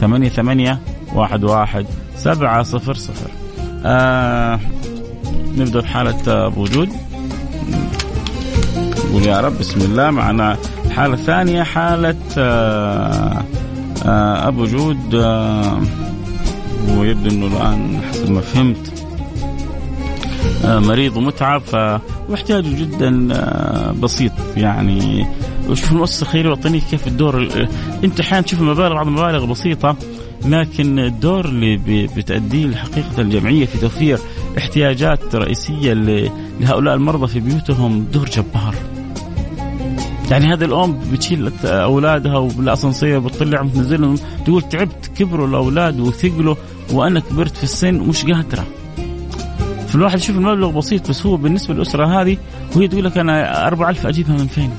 ثمانية 0.01 0.29
ثمانية 0.29 0.79
واحد 1.15 1.45
واحد 1.45 1.87
سبعة 2.17 2.63
صفر 2.63 2.95
صفر. 2.95 3.31
آه 3.85 4.61
نبدأ 5.57 5.81
بحالة 5.81 6.47
أبو 6.47 6.63
وجود 6.63 6.89
نقول 9.09 9.27
يا 9.27 9.41
رب 9.41 9.59
بسم 9.59 9.81
الله 9.81 10.11
معنا 10.11 10.57
الحالة 10.87 11.15
الثانية 11.15 11.63
حالة 11.63 12.17
آه 12.39 13.43
آه 14.05 14.49
أبو 14.49 14.65
جود 14.65 15.15
آه 15.15 15.81
ويبدو 16.89 17.31
أنه 17.31 17.47
الآن 17.47 18.01
حسب 18.11 18.31
ما 18.31 18.41
فهمت 18.41 19.05
آه 20.65 20.79
مريض 20.79 21.17
ومتعب 21.17 21.63
واحتياجه 22.29 22.81
جدا 22.81 23.29
بسيط. 23.93 24.33
يعني 24.57 25.27
وشوف 25.69 25.93
المؤسسة 25.93 26.23
الخيرية 26.23 26.47
الوطنيه 26.47 26.81
كيف 26.91 27.07
الدور 27.07 27.49
أنت 28.05 28.21
أحيانا 28.21 28.47
تشوف 28.47 28.61
المبالغ 28.61 28.95
بعض 28.95 29.07
المبالغ 29.07 29.45
بسيطة 29.45 29.97
لكن 30.45 30.99
الدور 30.99 31.45
اللي 31.45 31.77
بتأديه 32.17 32.77
حقيقة 32.77 33.21
الجمعية 33.21 33.67
في 33.67 33.79
توفير 33.79 34.19
احتياجات 34.59 35.35
رئيسية 35.35 35.93
لهؤلاء 36.61 36.95
المرضى 36.95 37.27
في 37.27 37.41
بيوتهم 37.41 38.07
دور 38.13 38.25
جبار. 38.27 38.75
يعني 40.31 40.53
هذه 40.53 40.65
الأم 40.65 40.99
بتشيل 41.13 41.53
أولادها 41.65 42.39
وبالاسانسير 42.39 43.19
بتطلعهم 43.19 43.69
تنزلهم 43.69 44.15
تقول 44.45 44.63
تعبت 44.63 45.11
كبروا 45.17 45.47
الأولاد 45.47 46.01
وثقلوا 46.01 46.55
وأنا 46.93 47.21
كبرت 47.21 47.57
في 47.57 47.65
السن 47.65 48.01
ومش 48.01 48.25
قادرة. 48.25 48.65
فالواحد 49.89 50.19
يشوف 50.19 50.37
المبلغ 50.37 50.71
بسيط 50.71 51.09
بس 51.11 51.27
هو 51.27 51.37
بالنسبة 51.37 51.75
للأسرة 51.75 52.21
هذه 52.21 52.37
وهي 52.77 52.89
تقول 52.89 53.05
لك 53.05 53.19
أنا 53.19 53.67
4000 53.69 54.07
أجيبها 54.07 54.33
من 54.33 54.47
فين؟ 54.47 54.71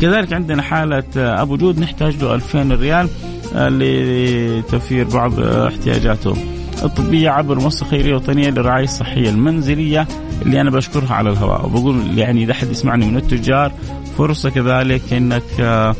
كذلك 0.00 0.32
عندنا 0.32 0.62
حالة 0.62 1.04
أبو 1.16 1.56
جود 1.56 1.78
نحتاج 1.78 2.16
له 2.22 2.34
2000 2.34 2.72
ريال 2.72 3.08
آه، 3.54 3.68
لتوفير 3.68 5.08
بعض 5.08 5.40
احتياجاته. 5.40 6.36
الطبية 6.82 7.30
عبر 7.30 7.60
مؤسسه 7.60 7.86
خيرية 7.86 8.14
وطنية 8.14 8.50
للرعايه 8.50 8.84
الصحيه 8.84 9.28
المنزلية 9.30 10.06
اللي 10.42 10.60
أنا 10.60 10.70
بشكرها 10.70 11.14
على 11.14 11.30
الهواء. 11.30 11.66
وبقول 11.66 12.18
يعني 12.18 12.42
إذا 12.42 12.52
أحد 12.52 12.70
يسمعني 12.70 13.06
من 13.06 13.16
التجار 13.16 13.72
فرصة 14.18 14.50
كذلك 14.50 15.12
إنك 15.12 15.42
آه، 15.60 15.94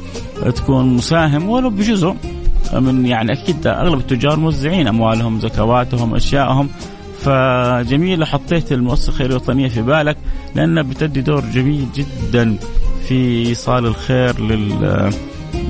تكون 0.57 0.95
مساهم 0.95 1.49
ولو 1.49 1.71
بجزء 1.71 2.15
من 2.73 3.07
يعني 3.07 3.33
أكيد 3.33 3.67
أغلب 3.67 3.99
التجار 3.99 4.39
موزعين 4.39 4.89
أموالهم 4.89 5.41
زكواتهم 5.41 6.15
اشيائهم 6.15 6.69
فجميل 7.21 8.25
حطيت 8.25 8.73
المؤسسة 8.73 9.09
الخيريه 9.09 9.31
الوطنية 9.31 9.69
في 9.69 9.83
بالك 9.83 10.17
لأنها 10.55 10.83
بتدي 10.83 11.21
دور 11.21 11.41
جميل 11.55 11.87
جدا 11.95 12.57
في 13.09 13.47
إيصال 13.49 13.87
الخير 13.87 14.41
لل 14.41 15.11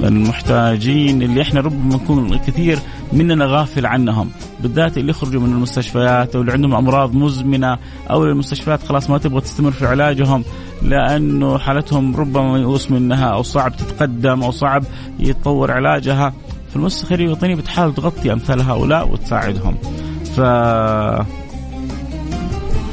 المحتاجين 0.04 1.22
اللي 1.22 1.42
إحنا 1.42 1.60
ربما 1.60 1.96
نكون 1.96 2.32
الكثير 2.32 2.78
مننا 3.12 3.44
غافل 3.44 3.86
عنهم 3.86 4.30
بالذات 4.60 4.98
اللي 4.98 5.10
يخرجوا 5.10 5.40
من 5.40 5.52
المستشفيات 5.52 6.34
أو 6.34 6.40
اللي 6.40 6.52
عندهم 6.52 6.74
أمراض 6.74 7.14
مزمنة 7.14 7.78
أو 8.10 8.24
المستشفيات 8.24 8.82
خلاص 8.82 9.10
ما 9.10 9.18
تبغى 9.18 9.40
تستمر 9.40 9.70
في 9.70 9.86
علاجهم 9.86 10.44
لأنه 10.82 11.58
حالتهم 11.58 12.16
ربما 12.16 12.52
ميؤوس 12.52 12.90
منها 12.90 13.26
أو 13.26 13.42
صعب 13.42 13.76
تتقدم 13.76 14.42
أو 14.42 14.50
صعب 14.50 14.84
يتطور 15.18 15.70
علاجها. 15.70 16.32
فالمؤسسه 16.72 17.02
الخيريه 17.02 17.24
الوطنيه 17.26 17.54
بتحاول 17.54 17.94
تغطي 17.94 18.32
أمثال 18.32 18.60
هؤلاء 18.60 19.08
وتساعدهم. 19.12 19.76
ف 20.36 20.40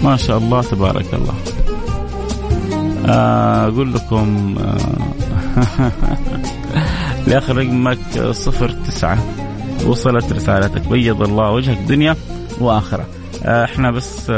ما 0.04 0.16
شاء 0.16 0.38
الله 0.38 0.62
تبارك 0.62 1.14
الله. 1.14 1.34
آه، 3.06 3.68
أقول 3.68 3.94
لكم 3.94 4.56
آه، 4.60 5.92
لآخر 7.28 7.58
رقمك 7.58 8.20
صفر 8.32 8.70
تسعة. 8.70 9.18
وصلت 9.86 10.34
رسالتك. 10.34 10.88
بيض 10.88 11.22
الله 11.22 11.52
وجهك 11.52 11.78
دنيا 11.78 12.16
وآخرة. 12.60 13.06
آه، 13.46 13.66
إحنا 13.66 13.92
بس 13.92 14.32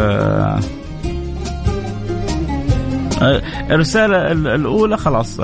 الرسالة 3.71 4.31
الأولى 4.31 4.97
خلاص 4.97 5.41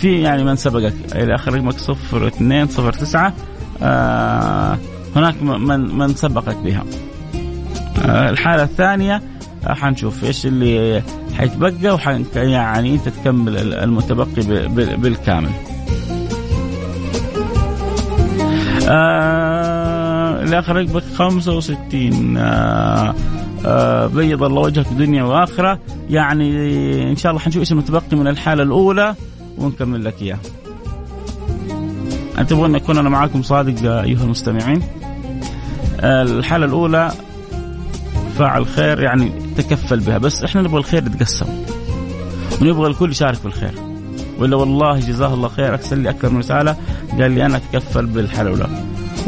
في 0.00 0.20
يعني 0.22 0.44
من 0.44 0.56
سبقك. 0.56 0.94
إلى 1.14 1.34
آخر 1.34 1.54
رقمك 1.54 1.78
صفر 1.78 2.26
اثنين 2.26 2.68
صفر 2.68 2.92
تسعة. 2.92 3.32
هناك 5.16 5.42
من 5.42 5.98
من 5.98 6.14
سبقك 6.14 6.56
بها. 6.56 6.84
الحالة 8.04 8.62
الثانية 8.62 9.22
حنشوف 9.66 10.24
إيش 10.24 10.46
اللي 10.46 11.02
حيتبقى 11.38 11.94
وحن 11.94 12.24
يعني 12.34 12.94
انت 12.94 13.08
تكمل 13.08 13.74
المتبقي 13.74 14.42
بالكامل. 14.96 15.50
آه 18.90 20.42
الآخر 20.42 20.76
رقبك 20.76 21.02
65 21.14 22.36
آه 22.36 23.14
آه 23.66 24.06
بيض 24.06 24.42
الله 24.42 24.62
وجهك 24.62 24.88
دنيا 24.88 25.22
وآخرة. 25.22 25.78
يعني 26.10 26.50
إن 27.10 27.16
شاء 27.16 27.30
الله 27.30 27.42
حنشوف 27.42 27.60
إيش 27.60 27.72
المتبقي 27.72 28.16
من 28.16 28.28
الحالة 28.28 28.62
الأولى 28.62 29.14
ونكمل 29.58 30.04
لك 30.04 30.22
إياه. 30.22 30.38
تبغون 32.48 32.74
اكون 32.74 32.98
أنا 32.98 33.08
معاكم 33.08 33.42
صادق 33.42 33.92
أيها 33.92 34.24
المستمعين؟ 34.24 34.82
آه 36.00 36.22
الحالة 36.22 36.66
الأولى 36.66 37.12
فاعل 38.38 38.66
خير 38.66 39.00
يعني 39.00 39.32
تكفل 39.56 40.00
بها. 40.00 40.18
بس 40.18 40.44
إحنا 40.44 40.62
نبغى 40.62 40.78
الخير 40.78 41.06
يتقسم. 41.06 41.46
ونبغى 42.62 42.90
الكل 42.90 43.10
يشارك 43.10 43.38
في 43.38 43.46
الخير. 43.46 43.74
ولا 44.38 44.56
والله 44.56 44.98
جزاه 44.98 45.34
الله 45.34 45.48
خير 45.48 45.72
ارسل 45.74 45.98
لي 45.98 46.10
أكثر 46.10 46.30
من 46.30 46.38
رسالة. 46.38 46.76
قال 47.18 47.30
لي 47.30 47.46
أنا 47.46 47.56
أتكفل 47.56 48.06
بالحالة 48.06 48.54
الأولى. 48.54 48.68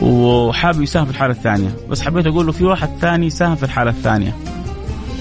وحابب 0.03 0.83
يساهم 0.83 1.05
في 1.05 1.11
الحالة 1.11 1.33
الثانية. 1.33 1.77
بس 1.91 2.03
حبيت 2.03 2.27
أقول 2.27 2.47
له 2.47 2.53
في 2.53 2.65
واحد 2.65 2.89
ثاني 3.01 3.27
يساهم 3.27 3.57
في 3.57 3.63
الحالة 3.63 3.91
الثانية. 3.91 4.37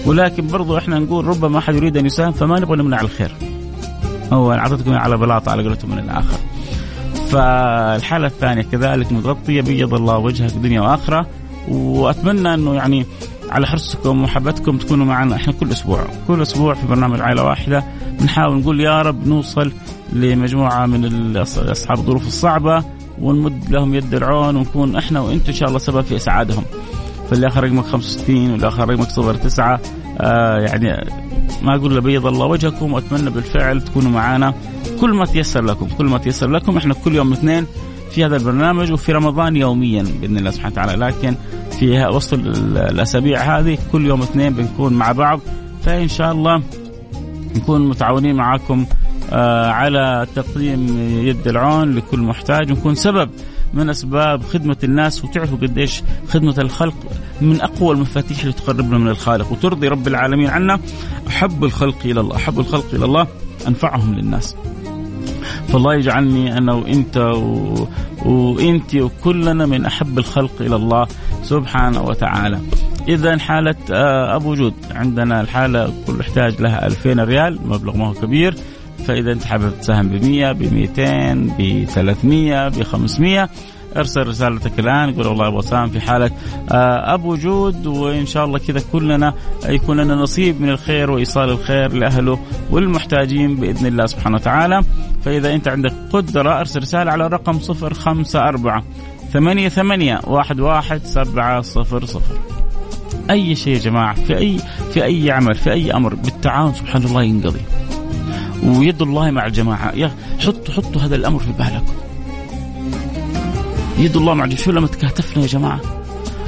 ولكن 0.06 0.48
برضو 0.48 0.78
إحنا 0.78 1.00
نقول 1.00 1.26
ربما 1.28 1.58
أحد 1.58 1.76
يريد 1.76 1.98
أن 1.98 2.06
يساهم 2.06 2.32
فما 2.32 2.60
نبغى 2.60 2.78
نمنع 2.78 3.02
الخير. 3.02 3.32
هو 4.34 4.54
أعطيتكم 4.54 4.94
على 4.94 5.18
بلاطه 5.18 5.52
على 5.52 5.64
قولتهم 5.64 5.92
من 5.92 6.00
الآخر. 6.00 6.38
فالحالة 7.30 8.28
الثانية 8.28 8.62
كذلك 8.62 9.12
متغطية 9.12 9.62
بيض 9.62 9.94
الله 9.94 10.18
وجهك 10.18 10.52
دنيا 10.52 10.82
وآخرة. 10.82 11.28
وأتمنى 11.70 12.54
أنه 12.54 12.76
يعني 12.76 13.06
على 13.50 13.68
حرصكم 13.68 14.10
ومحبتكم 14.10 14.78
تكونوا 14.78 15.06
معنا 15.06 15.36
إحنا 15.36 15.54
كل 15.54 15.72
أسبوع. 15.72 16.08
كل 16.28 16.42
أسبوع 16.42 16.74
في 16.74 16.88
برنامج 16.88 17.22
عائلة 17.22 17.44
واحدة. 17.44 17.84
بنحاول 18.22 18.58
نقول 18.58 18.80
يا 18.80 19.02
رب 19.02 19.28
نوصل 19.28 19.72
لمجموعة 20.14 20.86
من 20.86 21.38
أصحاب 21.38 21.98
الظروف 21.98 22.28
الصعبة 22.28 22.84
ونمد 23.22 23.70
لهم 23.70 23.96
يد 23.96 24.14
العون 24.14 24.56
ونكون 24.56 24.96
إحنا 24.96 25.20
وأنتم 25.20 25.48
إن 25.48 25.54
شاء 25.54 25.68
الله 25.68 25.80
سبب 25.80 26.02
في 26.02 26.16
إسعادهم. 26.16 26.64
فاللي 27.30 27.48
اخر 27.48 27.64
رقمك 27.64 27.86
65 27.86 28.52
واللي 28.52 28.68
اخر 28.68 28.90
رقمك 28.90 29.08
09 29.08 29.80
آه 30.22 30.58
يعني 30.58 31.10
ما 31.62 31.76
أقول 31.76 31.96
لبيض 31.96 32.26
الله 32.26 32.46
وجهكم 32.46 32.94
وأتمنى 32.94 33.30
بالفعل 33.30 33.82
تكونوا 33.82 34.12
معنا 34.12 34.54
كل 35.02 35.14
ما 35.14 35.26
تيسر 35.26 35.64
لكم 35.64 35.88
كل 35.98 36.06
ما 36.06 36.18
تيسر 36.18 36.50
لكم 36.50 36.78
إحنا 36.78 36.94
كل 36.94 37.16
يوم 37.16 37.34
اثنين 37.34 37.66
في 38.12 38.26
هذا 38.26 38.36
البرنامج 38.36 38.92
وفي 38.92 39.12
رمضان 39.12 39.56
يوميا 39.56 40.04
بإذن 40.22 40.38
الله 40.38 40.52
سبحانه 40.52 40.74
وتعالى. 40.74 41.06
لكن 41.06 41.36
في 41.80 42.06
وسط 42.06 42.34
الأسابيع 42.34 43.60
هذه 43.60 43.78
كل 43.92 44.06
يوم 44.06 44.22
اثنين 44.22 44.54
بنكون 44.54 44.94
مع 44.94 45.12
بعض. 45.12 45.40
فإن 45.84 46.08
شاء 46.08 46.32
الله 46.32 46.62
نكون 47.56 47.90
متعاونين 47.90 48.36
معاكم 48.36 48.86
آه 49.32 49.70
على 49.70 50.28
تقديم 50.36 51.00
يد 51.28 51.48
العون 51.48 51.96
لكل 51.96 52.20
محتاج. 52.20 52.72
ونكون 52.72 52.96
سبب 52.96 53.30
من 53.74 53.90
أسباب 53.90 54.44
خدمة 54.44 54.78
الناس 54.84 55.26
وتعرفوا 55.26 55.58
قديش 55.58 56.04
خدمة 56.30 56.56
الخلق 56.58 56.96
من 57.42 57.62
أقوى 57.62 57.96
المفاتيح 57.96 58.40
اللي 58.40 58.54
تقربنا 58.54 58.98
من 58.98 59.08
الخالق. 59.08 59.52
وترضي 59.52 59.88
رب 59.88 60.08
العالمين 60.08 60.50
عنا 60.50 60.80
أحب 61.28 61.64
الخلق 61.64 61.98
إلى 62.06 62.20
الله 62.20 62.36
أحب 62.36 62.60
الخلق 62.60 62.86
إلى 62.94 63.06
الله 63.06 63.28
أنفعهم 63.68 64.16
للناس. 64.16 64.56
فالله 65.68 65.96
يجعلني 65.96 66.58
أنا 66.58 66.74
وإنت 66.74 67.18
و... 67.18 67.88
وانت 68.26 68.96
وكلنا 68.96 69.66
من 69.66 69.86
أحب 69.86 70.20
الخلق 70.20 70.52
إلى 70.62 70.76
الله 70.76 71.08
سبحانه 71.44 72.02
وتعالى. 72.02 72.60
إذا 73.08 73.38
حالة 73.38 73.76
آه، 73.92 74.36
أبو 74.36 74.56
جود. 74.56 74.74
عندنا 74.92 75.42
الحالة 75.42 75.94
كل 76.08 76.20
يحتاج 76.20 76.62
لها 76.62 76.88
2000 76.88 77.24
ريال 77.24 77.60
مبلغ 77.66 77.98
ما 77.98 78.08
هو 78.08 78.14
كبير. 78.14 78.56
فإذا 79.08 79.32
أنت 79.32 79.44
حابب 79.44 79.72
تساهم 79.82 80.10
ب 80.10 80.26
100 80.26 80.52
ب 80.52 80.74
200 80.74 81.34
ب 81.58 81.86
300 81.86 82.68
ب 82.70 82.84
500 82.84 83.50
ارسل 83.98 84.28
رسالتك 84.28 84.80
الآن 84.80 85.14
قول 85.14 85.28
والله 85.28 85.48
أبغى 85.48 85.60
أساهم 85.60 85.90
في 85.90 86.00
حاله 86.00 86.32
آه، 86.72 87.14
أبو 87.14 87.36
جود 87.36 87.88
وإن 87.88 88.26
شاء 88.26 88.46
الله 88.46 88.60
كذا 88.60 88.82
كلنا 88.92 89.34
يكون 89.66 90.00
لنا 90.00 90.16
نصيب 90.16 90.62
من 90.62 90.70
الخير 90.70 91.12
وإيصال 91.12 91.50
الخير 91.50 91.94
لأهله 91.94 92.40
والمحتاجين 92.72 93.56
بإذن 93.56 93.86
الله 93.86 94.06
سبحانه 94.06 94.36
وتعالى. 94.36 94.82
فإذا 95.26 95.54
أنت 95.54 95.68
عندك 95.68 95.94
قدرة 96.14 96.60
أرسل 96.60 96.82
رسالة 96.82 97.12
على 97.12 97.28
رقم 97.28 97.60
054 97.60 98.84
ثمانية 99.34 99.70
ثمانية 99.70 100.20
واحد 100.28 100.60
واحد 100.60 101.04
سبعة 101.04 101.62
صفر 101.62 102.06
صفر. 102.06 102.61
أي 103.32 103.56
شيء 103.56 103.74
يا 103.74 103.80
جماعة 103.80 104.14
في 104.14 104.38
أي 104.38 104.58
في 104.94 105.04
أي 105.04 105.32
عمل 105.32 105.56
في 105.56 105.72
أي 105.72 105.94
أمر 105.94 106.16
بالتعاون 106.16 106.74
سبحان 106.74 107.04
الله 107.04 107.24
ينقضي. 107.24 107.62
ويد 108.64 109.02
الله 109.02 109.32
مع 109.32 109.46
الجماعة. 109.46 109.92
يا 109.96 110.12
حطوا 110.40 110.74
حطوا 110.74 111.02
هذا 111.02 111.16
الأمر 111.16 111.40
في 111.40 111.52
بالكم. 111.52 111.94
يد 114.00 114.18
الله 114.18 114.34
مع 114.34 114.50
شو 114.50 114.72
لما 114.72 114.88
تكاتفنا 114.88 115.44
يا 115.44 115.48
جماعة. 115.48 115.82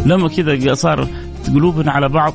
لما 0.06 0.28
كذا 0.28 0.74
صار 0.74 1.08
قلوبنا 1.48 1.92
على 1.92 2.10
بعض 2.10 2.34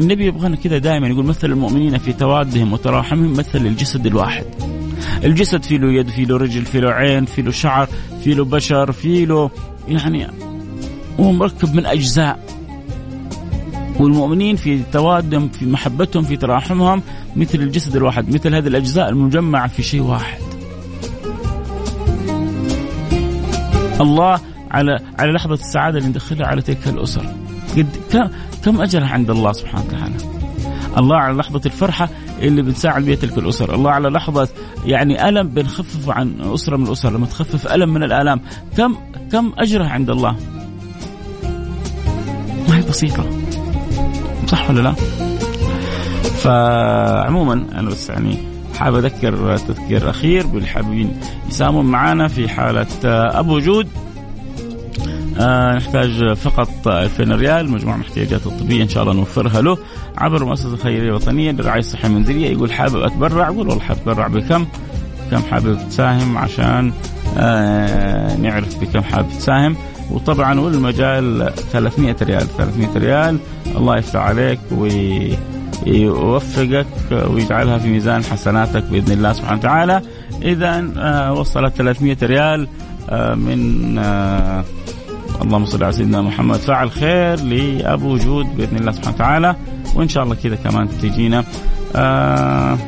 النبي 0.00 0.26
يبغانا 0.26 0.56
كذا 0.56 0.78
دائما 0.78 1.08
يقول 1.08 1.24
مثل 1.24 1.46
المؤمنين 1.50 1.98
في 1.98 2.12
توادهم 2.12 2.72
وتراحمهم 2.72 3.32
مثل 3.32 3.66
الجسد 3.66 4.06
الواحد. 4.06 4.44
الجسد 5.24 5.62
في 5.62 5.78
له 5.78 5.92
يد 5.92 6.08
في 6.08 6.24
له 6.24 6.36
رجل 6.36 6.64
في 6.64 6.80
له 6.80 6.90
عين 6.90 7.24
في 7.24 7.42
له 7.42 7.50
شعر 7.50 7.88
في 8.24 8.34
له 8.34 8.44
بشر 8.44 8.92
في 8.92 9.24
له 9.24 9.50
يعني 9.88 10.26
هو 11.20 11.32
مركب 11.32 11.74
من 11.74 11.86
أجزاء. 11.86 12.53
والمؤمنين 14.00 14.56
في 14.56 14.82
توادهم 14.92 15.48
في 15.48 15.66
محبتهم 15.66 16.22
في 16.22 16.36
تراحمهم 16.36 17.02
مثل 17.36 17.58
الجسد 17.58 17.96
الواحد 17.96 18.34
مثل 18.34 18.54
هذه 18.54 18.66
الأجزاء 18.66 19.08
المجمعة 19.08 19.68
في 19.68 19.82
شيء 19.82 20.02
واحد. 20.02 20.38
الله 24.00 24.40
على 24.70 25.00
على 25.18 25.32
لحظة 25.32 25.54
السعادة 25.54 25.98
اللي 25.98 26.08
ندخلها 26.08 26.46
على 26.46 26.62
تلك 26.62 26.88
الأسر. 26.88 27.26
قد 27.76 27.86
كم 28.12 28.28
كم 28.64 28.80
أجرها 28.80 29.08
عند 29.08 29.30
الله 29.30 29.52
سبحانه 29.52 29.84
وتعالى؟ 29.84 30.14
الله 30.98 31.16
على 31.16 31.36
لحظة 31.36 31.60
الفرحة 31.66 32.08
اللي 32.42 32.62
بنساعد 32.62 33.04
بها 33.04 33.14
تلك 33.14 33.38
الأسر. 33.38 33.74
الله 33.74 33.90
على 33.90 34.08
لحظة 34.08 34.48
يعني 34.86 35.28
ألم 35.28 35.48
بنخفف 35.48 36.10
عن 36.10 36.40
أسرة 36.40 36.76
من 36.76 36.86
الأسر. 36.86 37.10
لما 37.10 37.26
تخفف 37.26 37.72
ألم 37.72 37.94
من 37.94 38.02
الآلام 38.02 38.40
كم 38.76 38.96
كم 39.32 39.52
أجرها 39.58 39.88
عند 39.88 40.10
الله؟ 40.10 40.36
ما 42.68 42.76
هي 42.76 42.82
بسيطة. 42.82 43.43
صح 44.54 44.70
ولا 44.70 44.80
لا؟ 44.80 44.94
فعموما 46.38 47.52
أنا 47.52 47.90
بس 47.90 48.08
يعني 48.08 48.38
حابب 48.78 48.96
أذكر 49.04 49.56
تذكير 49.56 50.10
أخير 50.10 50.46
بالحابين 50.46 51.20
يساهمون 51.48 51.84
معنا 51.84 52.28
في 52.28 52.48
حالة 52.48 52.86
أبو 53.38 53.58
جود. 53.58 53.88
آه 55.38 55.76
نحتاج 55.76 56.32
فقط 56.32 56.88
2000 56.88 57.24
ريال 57.24 57.70
مجموعة 57.70 57.96
الاحتياجات 57.96 58.46
الطبية 58.46 58.82
إن 58.82 58.88
شاء 58.88 59.02
الله 59.02 59.14
نوفرها 59.14 59.60
له. 59.62 59.78
عبر 60.18 60.44
مؤسسة 60.44 60.76
خيرية 60.76 61.12
وطنية 61.12 61.50
للرعاية 61.50 61.80
الصحية 61.80 62.08
المنزلية 62.08 62.50
يقول 62.52 62.72
حابب 62.72 63.02
أتبرع؟ 63.02 63.48
أقول 63.48 63.68
والله 63.68 63.80
حابب 63.82 64.00
أتبرع 64.00 64.26
بكم؟ 64.26 64.66
كم 65.30 65.42
حابب 65.50 65.78
تساهم؟ 65.88 66.38
عشان 66.38 66.92
آه 67.38 68.36
نعرف 68.36 68.80
بكم 68.80 69.00
حابب 69.02 69.28
تساهم. 69.38 69.76
وطبعا 70.10 70.60
والمجال 70.60 71.52
300 71.72 72.16
ريال 72.22 72.46
300 72.56 72.88
ريال. 72.96 73.38
الله 73.76 73.96
يفتح 73.96 74.20
عليك 74.20 74.60
ويوفقك 75.86 76.86
ويجعلها 77.12 77.78
في 77.78 77.88
ميزان 77.88 78.24
حسناتك 78.24 78.84
بإذن 78.84 79.12
الله 79.12 79.32
سبحانه 79.32 79.58
وتعالى. 79.58 80.02
إذا 80.42 80.84
آه 80.96 81.32
وصلت 81.32 81.74
300 81.76 82.16
ريال 82.22 82.68
آه 83.10 83.34
من 83.34 83.98
آه 83.98 84.64
اللهم 85.42 85.64
صل 85.64 85.84
على 85.84 85.92
سيدنا 85.92 86.22
محمد. 86.22 86.56
فعل 86.56 86.90
خير 86.90 87.40
لأبو 87.40 88.14
وجود 88.14 88.56
بإذن 88.56 88.76
الله 88.76 88.92
سبحانه 88.92 89.14
وتعالى. 89.14 89.56
وإن 89.94 90.08
شاء 90.08 90.24
الله 90.24 90.34
كذا 90.34 90.56
كمان 90.56 90.88
تجينا. 91.02 91.44
آه 91.96 92.78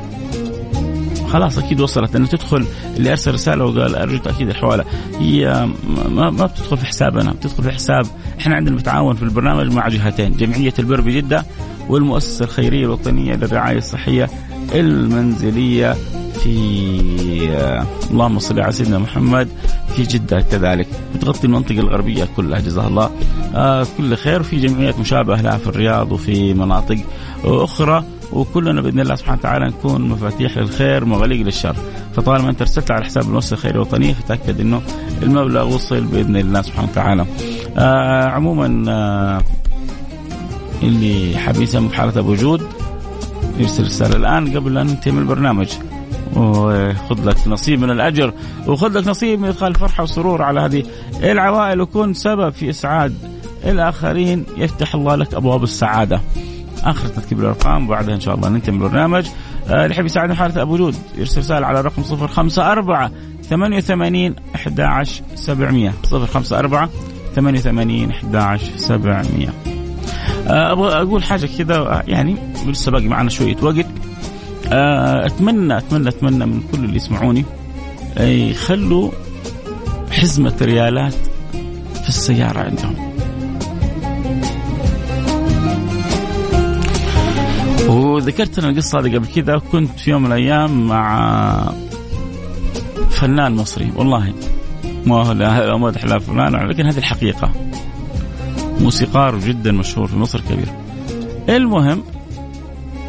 خلاص 1.36 1.58
أكيد 1.58 1.80
وصلت. 1.80 2.16
انه 2.16 2.26
تدخل 2.26 2.66
اللي 2.96 3.10
ارسل 3.10 3.34
رسالة 3.34 3.64
وقال 3.64 3.96
ارجو 3.96 4.18
تاكيد 4.18 4.48
الحوالة. 4.48 4.84
هي 5.18 5.68
ما, 6.08 6.30
ما 6.30 6.46
بتدخل 6.46 6.76
في 6.76 6.86
حسابنا 6.86 7.32
بتدخل 7.32 7.62
في 7.62 7.70
حساب. 7.70 8.06
إحنا 8.40 8.56
عندنا 8.56 8.76
بنتعاون 8.76 9.16
في 9.16 9.22
البرنامج 9.22 9.72
مع 9.72 9.88
جهتين 9.88 10.32
جمعية 10.32 10.74
البر 10.78 11.00
بجدة 11.00 11.44
والمؤسسة 11.88 12.44
الخيرية 12.44 12.84
الوطنية 12.84 13.34
للرعاية 13.34 13.78
الصحية 13.78 14.30
المنزلية 14.74 15.96
في 16.42 16.48
اللهم 18.10 18.38
صل 18.38 18.60
على 18.60 18.72
سيدنا 18.72 18.98
محمد. 18.98 19.48
في 19.96 20.02
جدة 20.02 20.40
كذلك. 20.40 20.88
بتغطي 21.14 21.46
المنطقة 21.46 21.80
الغربية 21.80 22.28
كلها 22.36 22.60
جزاها 22.60 22.88
الله. 22.88 23.10
آه 23.54 23.86
كل 23.98 24.16
خير. 24.16 24.42
في 24.42 24.56
جمعيات 24.56 24.98
مشابهة 24.98 25.42
لها 25.42 25.58
في 25.58 25.66
الرياض 25.66 26.12
وفي 26.12 26.54
مناطق 26.54 26.98
أخرى. 27.44 28.04
وكلنا 28.32 28.80
بإذن 28.80 29.00
الله 29.00 29.14
سبحانه 29.14 29.38
وتعالى 29.38 29.66
نكون 29.66 30.08
مفاتيح 30.08 30.58
للخير 30.58 31.04
مغاليق 31.04 31.46
للشر 31.46 31.76
فطالما 32.16 32.50
أنت 32.50 32.60
ارسلت 32.60 32.90
على 32.90 33.04
حساب 33.04 33.24
المؤسسه 33.24 33.54
الخيريه 33.54 33.74
الوطنيه 33.74 34.12
فتأكد 34.12 34.60
إنه 34.60 34.82
المبلغ 35.22 35.74
وصل 35.74 36.04
بإذن 36.04 36.36
الله 36.36 36.62
سبحانه 36.62 36.88
وتعالى. 36.90 37.26
آه 37.78 38.24
عموما 38.24 38.84
آه 38.92 39.42
اللي 40.82 41.38
حاب 41.38 41.60
يساهم 41.60 41.88
بحاله 41.88 42.22
وجود 42.22 42.62
يرسل 43.58 43.84
رسالة 43.84 44.16
الآن 44.16 44.56
قبل 44.56 44.78
أن 44.78 44.86
ننتهي 44.86 45.12
من 45.12 45.18
البرنامج. 45.18 45.68
وخذ 46.36 47.24
لك 47.24 47.36
نصيب 47.48 47.80
من 47.80 47.90
الأجر 47.90 48.32
وخذ 48.66 48.98
لك 48.98 49.08
نصيب 49.08 49.40
من 49.40 49.48
إدخال 49.48 49.68
الفرحه 49.68 50.00
والسرور 50.00 50.42
على 50.42 50.60
هذه 50.60 50.82
العوائل 51.22 51.80
وكن 51.80 52.14
سبب 52.14 52.50
في 52.50 52.70
إسعاد 52.70 53.14
الآخرين 53.64 54.44
يفتح 54.56 54.94
الله 54.94 55.14
لك 55.16 55.34
أبواب 55.34 55.62
السعادة. 55.62 56.20
آخر 56.90 57.08
ترتيب 57.08 57.40
الارقام 57.40 57.86
وبعدها 57.86 58.14
إن 58.14 58.20
شاء 58.20 58.34
الله 58.34 58.48
ننتهي 58.48 58.72
من 58.72 58.82
البرنامج. 58.82 59.26
آه، 59.68 59.84
اللي 59.84 59.94
يحب 59.94 60.04
يساعدنا 60.04 60.34
حاله 60.34 60.62
أبو 60.62 60.76
جود 60.76 60.94
يرسل 61.18 61.40
رسالة 61.40 61.66
على 61.66 61.80
رقم 61.80 62.02
054 62.02 63.10
88 63.50 64.34
11 64.54 65.22
700 65.34 65.92
054 66.12 66.88
88 67.36 68.10
11 68.10 68.70
700 68.76 69.48
أبغى 70.46 71.02
أقول 71.02 71.22
حاجة 71.24 71.48
كذا 71.58 72.02
يعني 72.08 72.36
لسه 72.66 72.90
باقي 72.92 73.08
معنا 73.08 73.30
شوية 73.30 73.56
وقت. 73.62 73.86
آه، 74.72 75.26
أتمنى 75.26 75.78
أتمنى 75.78 76.08
أتمنى 76.08 76.46
من 76.46 76.62
كل 76.72 76.84
اللي 76.84 76.96
يسمعوني 76.96 77.44
يخلوا 78.20 79.10
حزمة 80.10 80.54
ريالات 80.62 81.14
في 82.02 82.08
السيارة 82.08 82.58
عندهم. 82.58 83.05
وذكرت 87.88 88.58
أنا 88.58 88.68
القصة 88.68 89.00
هذه 89.00 89.16
قبل 89.16 89.26
كذا 89.26 89.58
كنت 89.58 90.00
في 90.00 90.10
يوم 90.10 90.22
من 90.22 90.32
الأيام 90.32 90.86
مع 90.86 91.72
فنان 93.10 93.52
مصري 93.52 93.92
والله 93.96 94.34
ما 95.06 95.16
هو 95.16 95.78
مدح 95.78 96.04
لا 96.04 96.18
فلان 96.18 96.68
لكن 96.68 96.86
هذه 96.86 96.98
الحقيقة. 96.98 97.52
موسيقار 98.80 99.38
جدا 99.38 99.72
مشهور 99.72 100.06
في 100.06 100.16
مصر 100.16 100.40
كبير. 100.40 100.68
المهم 101.48 102.02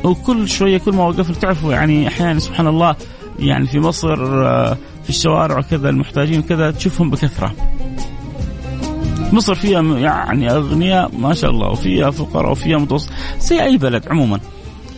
وكل 0.04 0.50
شوية 0.50 0.78
كل 0.78 0.92
ما 0.92 1.08
وقفت 1.08 1.42
تعرفوا 1.42 1.74
يعني 1.74 2.08
أحيانا 2.08 2.40
سبحان 2.40 2.68
الله 2.68 2.96
يعني 3.40 3.68
في 3.68 3.80
مصر 3.80 4.16
في 5.04 5.10
الشوارع 5.10 5.60
وكذا 5.60 5.90
المحتاجين 5.90 6.40
وكذا 6.40 6.72
تشوفهم 6.72 7.10
بكثرة. 7.10 7.54
مصر 9.34 9.56
فيها 9.56 9.82
يعني 9.82 10.52
أغنياء 10.52 11.12
ما 11.18 11.34
شاء 11.34 11.52
الله 11.52 11.68
وفيها 11.68 12.12
فقراء 12.12 12.52
وفيها 12.52 12.78
متوسط 12.78 13.10
زي 13.40 13.64
أي 13.64 13.78
بلد 13.78 14.08
عموما. 14.08 14.40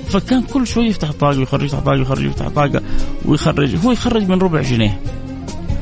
فكان 0.10 0.42
كل 0.42 0.68
شوي 0.68 0.86
يفتح 0.86 1.12
طاقة 1.12 1.40
ويخرج 1.40 1.64
يفتح 1.64 1.80
طاقة 1.80 1.98
ويخرج 1.98 2.26
يفتح 2.26 2.48
طاقة 2.48 2.82
ويخرج. 3.26 3.76
هو 3.86 3.92
يخرج 3.92 4.30
من 4.30 4.40
ربع 4.40 4.62
جنيه. 4.62 5.00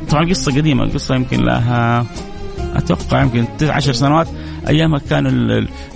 طبعا 0.09 0.29
قصة 0.29 0.51
قديمة 0.51 0.83
القصة 0.83 1.15
يمكن 1.15 1.45
لها 1.45 2.05
أتوقع 2.75 3.21
يمكن 3.21 3.45
عشر 3.61 3.93
سنوات. 3.93 4.27
أيامها 4.67 4.99
كان 5.09 5.27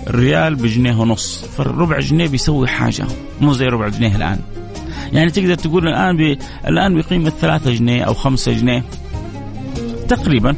الريال 0.06 0.54
بجنيه 0.54 0.94
ونص. 0.94 1.44
فالربع 1.56 2.00
جنيه 2.00 2.28
بيسوي 2.28 2.68
حاجة. 2.68 3.06
مو 3.40 3.52
زي 3.52 3.66
ربع 3.66 3.88
جنيه 3.88 4.16
الآن. 4.16 4.38
يعني 5.12 5.30
تقدر 5.30 5.54
تقول 5.54 5.88
الآن 5.88 6.16
بي 6.16 6.38
الآن 6.68 7.00
بقيمه 7.00 7.30
ثلاثة 7.30 7.70
جنيه 7.70 8.02
أو 8.02 8.14
خمسة 8.14 8.52
جنيه 8.52 8.84
تقريبا. 10.08 10.56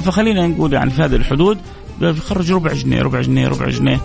فخلينا 0.00 0.46
نقول 0.46 0.72
يعني 0.72 0.90
في 0.90 1.02
هذه 1.02 1.16
الحدود 1.16 1.58
بيخرج 2.00 2.52
ربع 2.52 2.72
جنيه 2.72 3.02
ربع 3.02 3.20
جنيه 3.20 3.48
ربع 3.48 3.68
جنيه. 3.68 4.00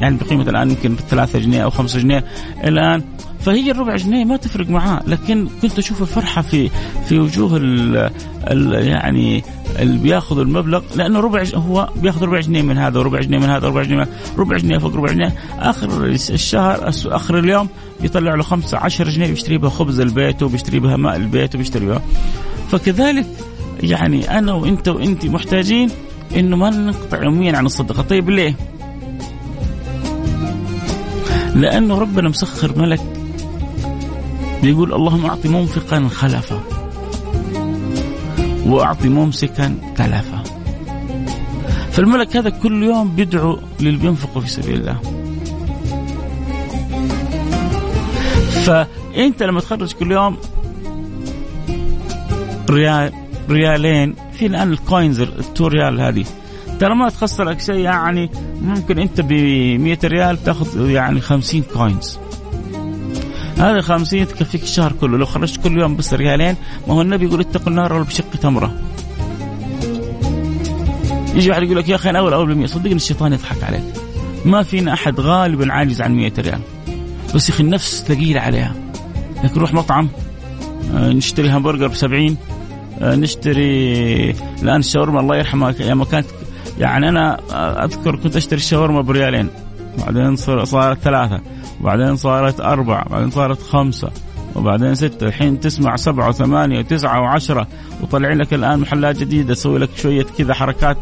يعني 0.00 0.16
بقيمة 0.16 0.50
الآن 0.50 0.70
يمكن 0.70 0.96
3 0.96 1.38
جنيه 1.38 1.64
أو 1.64 1.70
5 1.70 1.98
جنيه 1.98 2.24
الآن. 2.64 3.02
فهي 3.40 3.70
الربع 3.70 3.96
جنيه 3.96 4.24
ما 4.24 4.36
تفرق 4.36 4.68
معاه 4.70 5.00
لكن 5.06 5.48
كنت 5.62 5.78
أشوف 5.78 6.02
الفرحة 6.02 6.42
في 6.42 6.70
في 7.08 7.18
وجوه 7.18 7.56
ال 7.56 8.10
ال 8.50 8.88
يعني 8.88 9.44
اللي 9.78 9.98
بياخذ 9.98 10.38
المبلغ 10.38 10.82
لأنه 10.96 11.20
ربع 11.20 11.44
هو 11.54 11.88
بياخذ 11.96 12.22
ربع 12.22 12.40
جنيه 12.40 12.62
من 12.62 12.78
هذا 12.78 12.98
وربع 12.98 13.20
جنيه 13.20 13.38
من 13.38 13.44
هذا 13.44 13.66
وربع 13.66 13.82
جنيه 13.82 13.96
من 13.96 14.06
ربع 14.38 14.56
جنيه 14.56 14.78
فوق 14.78 14.96
ربع 14.96 15.12
جنيه. 15.12 15.34
آخر 15.58 16.06
الشهر 16.06 16.88
آخر 17.06 17.38
اليوم 17.38 17.68
بيطلع 18.00 18.34
له 18.34 18.42
خمسة 18.42 18.78
عشر 18.78 19.08
جنيه 19.08 19.26
بيشتري 19.26 19.58
بها 19.58 19.70
خبز 19.70 20.00
البيت 20.00 20.42
وبيشتري 20.42 20.80
بها 20.80 20.96
ماء 20.96 21.16
البيت 21.16 21.54
وبيشتري 21.54 21.86
بها. 21.86 22.02
فكذلك 22.70 23.26
يعني 23.82 24.38
أنا 24.38 24.52
وأنت 24.52 24.88
وانت 24.88 25.26
محتاجين 25.26 25.90
إنه 26.36 26.56
ما 26.56 26.70
ننقطع 26.70 27.22
يوميا 27.22 27.56
عن 27.56 27.66
الصدقة. 27.66 28.02
طيب 28.02 28.30
ليه؟ 28.30 28.54
لأنه 31.54 31.98
ربنا 31.98 32.28
مسخر 32.28 32.78
ملك. 32.78 33.00
بيقول 34.62 34.94
اللهم 34.94 35.26
أعطي 35.26 35.48
منفقا 35.48 36.08
خلفا 36.08 36.60
وأعطي 38.66 39.08
ممسكا 39.08 39.74
تلفا 39.96 40.42
فالملك 41.92 42.36
هذا 42.36 42.50
كل 42.50 42.82
يوم 42.82 43.16
بيدعو 43.16 43.58
للي 43.80 43.96
بينفقوا 43.96 44.42
في 44.42 44.48
سبيل 44.48 44.80
الله. 44.80 45.00
فأنت 48.64 49.42
لما 49.42 49.60
تخرج 49.60 49.92
كل 49.92 50.12
يوم 50.12 50.36
ريال 52.70 53.12
ريالين 53.50 54.14
في 54.32 54.46
الآن 54.46 54.72
ال 54.72 54.80
coins 54.80 55.20
ال 55.20 55.32
two 55.32 55.66
ريال 55.66 56.00
هذه. 56.00 56.24
ترى 56.80 56.94
ما 56.94 57.08
تخسر 57.08 57.44
لك 57.44 57.60
شيء 57.60 57.78
يعني 57.78 58.30
ممكن 58.60 58.98
انت 58.98 59.20
ب 59.20 59.32
100 59.32 59.98
ريال 60.04 60.42
تاخذ 60.44 60.90
يعني 60.90 61.20
50 61.20 61.62
coins 61.62 62.18
هذا 63.58 63.80
50 63.80 64.28
تكفيك 64.28 64.62
الشهر 64.62 64.92
كله. 64.92 65.18
لو 65.18 65.26
خرجت 65.26 65.62
كل 65.62 65.78
يوم 65.78 65.96
بس 65.96 66.14
ريالين 66.14 66.56
ما 66.88 66.94
هو 66.94 67.02
النبي 67.02 67.24
يقول 67.24 67.40
اتقوا 67.40 67.68
النار 67.68 67.92
ولو 67.92 68.04
بشق 68.04 68.30
تمرة. 68.30 68.74
يجي 71.34 71.50
واحد 71.50 71.62
يقول 71.62 71.76
لك 71.76 71.88
يا 71.88 71.94
أخي 71.94 72.10
أنا 72.10 72.18
أول 72.18 72.32
أول 72.32 72.54
ب 72.54 72.56
100 72.56 72.66
صدقني 72.66 72.94
الشيطان 72.94 73.32
يضحك 73.32 73.64
عليك. 73.64 73.82
ما 74.44 74.62
فينا 74.62 74.92
أحد 74.92 75.20
غالبا 75.20 75.72
عاجز 75.72 76.00
عن 76.00 76.14
100 76.14 76.32
ريال. 76.38 76.60
بس 77.34 77.48
يا 77.48 77.54
أخي 77.54 77.62
النفس 77.62 78.04
ثقيلة 78.08 78.40
عليها. 78.40 78.74
لكن 79.44 79.54
نروح 79.56 79.74
مطعم. 79.74 80.08
آه، 80.94 81.12
نشتري 81.12 81.50
همبرجر 81.50 81.88
ب 81.88 81.94
70 81.94 82.36
آه، 83.00 83.14
نشتري 83.14 84.30
الآن 84.62 84.80
الشاورما 84.80 85.20
الله 85.20 85.36
يرحمها 85.36 85.72
لما 85.72 86.04
كانت 86.04 86.26
يعني 86.80 87.08
أنا 87.08 87.38
أذكر 87.84 88.16
كنت 88.16 88.36
أشتري 88.36 88.56
الشاورما 88.56 89.00
بريالين 89.00 89.48
بعدين 89.98 90.36
صارت 90.36 90.98
ثلاثة 90.98 91.40
وبعدين 91.80 92.16
صارت 92.16 92.60
أربعة 92.60 93.08
بعدين 93.08 93.30
صارت 93.30 93.62
خمسة 93.62 94.10
وبعدين 94.56 94.94
ستة 94.94 95.26
الحين 95.26 95.60
تسمع 95.60 95.96
سبعة 95.96 96.28
وثمانية 96.28 96.78
وتسعة 96.78 97.20
وعشرة 97.20 97.66
وطلعين 98.02 98.38
لك 98.38 98.54
الآن 98.54 98.78
محلات 98.78 99.16
جديدة 99.18 99.54
تسوي 99.54 99.78
لك 99.78 99.88
شوية 99.96 100.26
كذا 100.38 100.54
حركات 100.54 100.96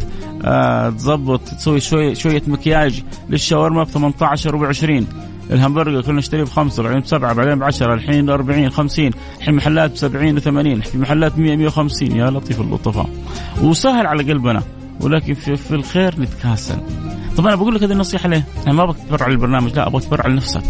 آه 0.45 0.91
تظبط 0.91 1.41
تسوي 1.41 1.81
شوية 1.81 2.15
شوية 2.15 2.43
مكياج 2.47 3.03
للشاورما 3.31 3.83
ب 3.83 3.89
18 3.89 4.57
و 4.57 4.65
20 4.65 5.07
الهمبرجر 5.51 6.03
كنا 6.03 6.19
نشتريه 6.19 6.43
بخمسة 6.43 6.83
بعدين 6.83 7.01
بسبعة 7.01 7.35
بعدين 7.35 7.59
بعشرة 7.59 7.95
الحين 7.95 8.31
40 8.31 8.71
50 8.71 9.11
الحين 9.39 9.55
محلات 9.55 9.91
ب 9.91 9.97
70 9.97 10.41
و80 10.41 10.85
في 10.87 10.99
محلات 10.99 11.39
100 11.39 11.57
150 11.57 12.17
يا 12.17 12.31
لطيف 12.31 12.61
اللطفاء. 12.61 13.09
وسهل 13.63 14.07
على 14.07 14.33
قلبنا. 14.33 14.63
ولكن 15.01 15.35
في, 15.35 15.57
في 15.57 15.75
الخير 15.75 16.21
نتكاسل. 16.21 16.79
طب 17.37 17.47
أنا 17.47 17.57
بقول 17.57 17.75
لك 17.75 17.83
هذه 17.83 17.93
النصيحة 17.93 18.29
ليه؟ 18.29 18.45
أنا 18.67 18.75
ما 18.75 18.83
أبغى 18.83 18.95
تتبرع 18.95 19.29
للبرنامج 19.29 19.73
لا 19.77 19.87
أبغى 19.87 20.01
تتبرع 20.01 20.27
لنفسك. 20.27 20.63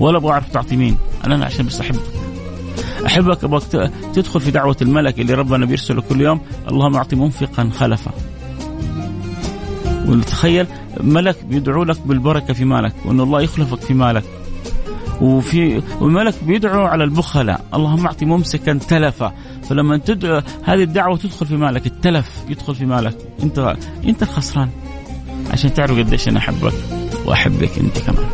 ولا 0.00 0.18
أبغى 0.18 0.32
أعرف 0.32 0.48
تعطي 0.48 0.76
مين. 0.76 0.96
أنا, 1.26 1.44
عشان 1.44 1.66
بس 1.66 1.80
أحبك. 1.80 2.00
أحبك 3.06 3.44
أبغاك 3.44 3.92
تدخل 4.14 4.40
في 4.40 4.50
دعوة 4.50 4.76
الملك 4.82 5.20
اللي 5.20 5.34
ربنا 5.34 5.66
بيرسله 5.66 6.02
كل 6.02 6.20
يوم. 6.20 6.40
اللهم 6.68 6.96
أعطي 6.96 7.16
منفقا 7.16 7.70
خلفا. 7.78 8.10
وتخيل 10.06 10.66
ملك 11.00 11.44
بيدعو 11.44 11.84
لك 11.84 12.00
بالبركة 12.06 12.54
في 12.54 12.64
مالك 12.64 12.94
وأن 13.04 13.20
الله 13.20 13.40
يخلفك 13.40 13.80
في 13.80 13.94
مالك. 13.94 14.24
وفي 15.20 15.82
والملك 16.00 16.34
بيدعو 16.44 16.86
على 16.86 17.04
البخلاء. 17.04 17.64
اللهم 17.74 18.06
أعطي 18.06 18.24
ممسكا 18.24 18.72
تلفا. 18.88 19.32
فلما 19.68 19.98
تدعو 19.98 20.42
هذه 20.64 20.82
الدعوة 20.82 21.16
تدخل 21.16 21.46
في 21.46 21.56
مالك 21.56 21.86
التلف 21.86 22.44
يدخل 22.48 22.74
في 22.74 22.86
مالك. 22.86 23.16
انت 23.42 23.76
انت 24.04 24.22
الخسران. 24.22 24.68
عشان 25.50 25.74
تعرف 25.74 25.98
قديش 25.98 26.28
أنا 26.28 26.38
أحبك 26.38 26.72
وأحبك 27.26 27.78
أنت 27.78 27.98
كمان. 27.98 28.26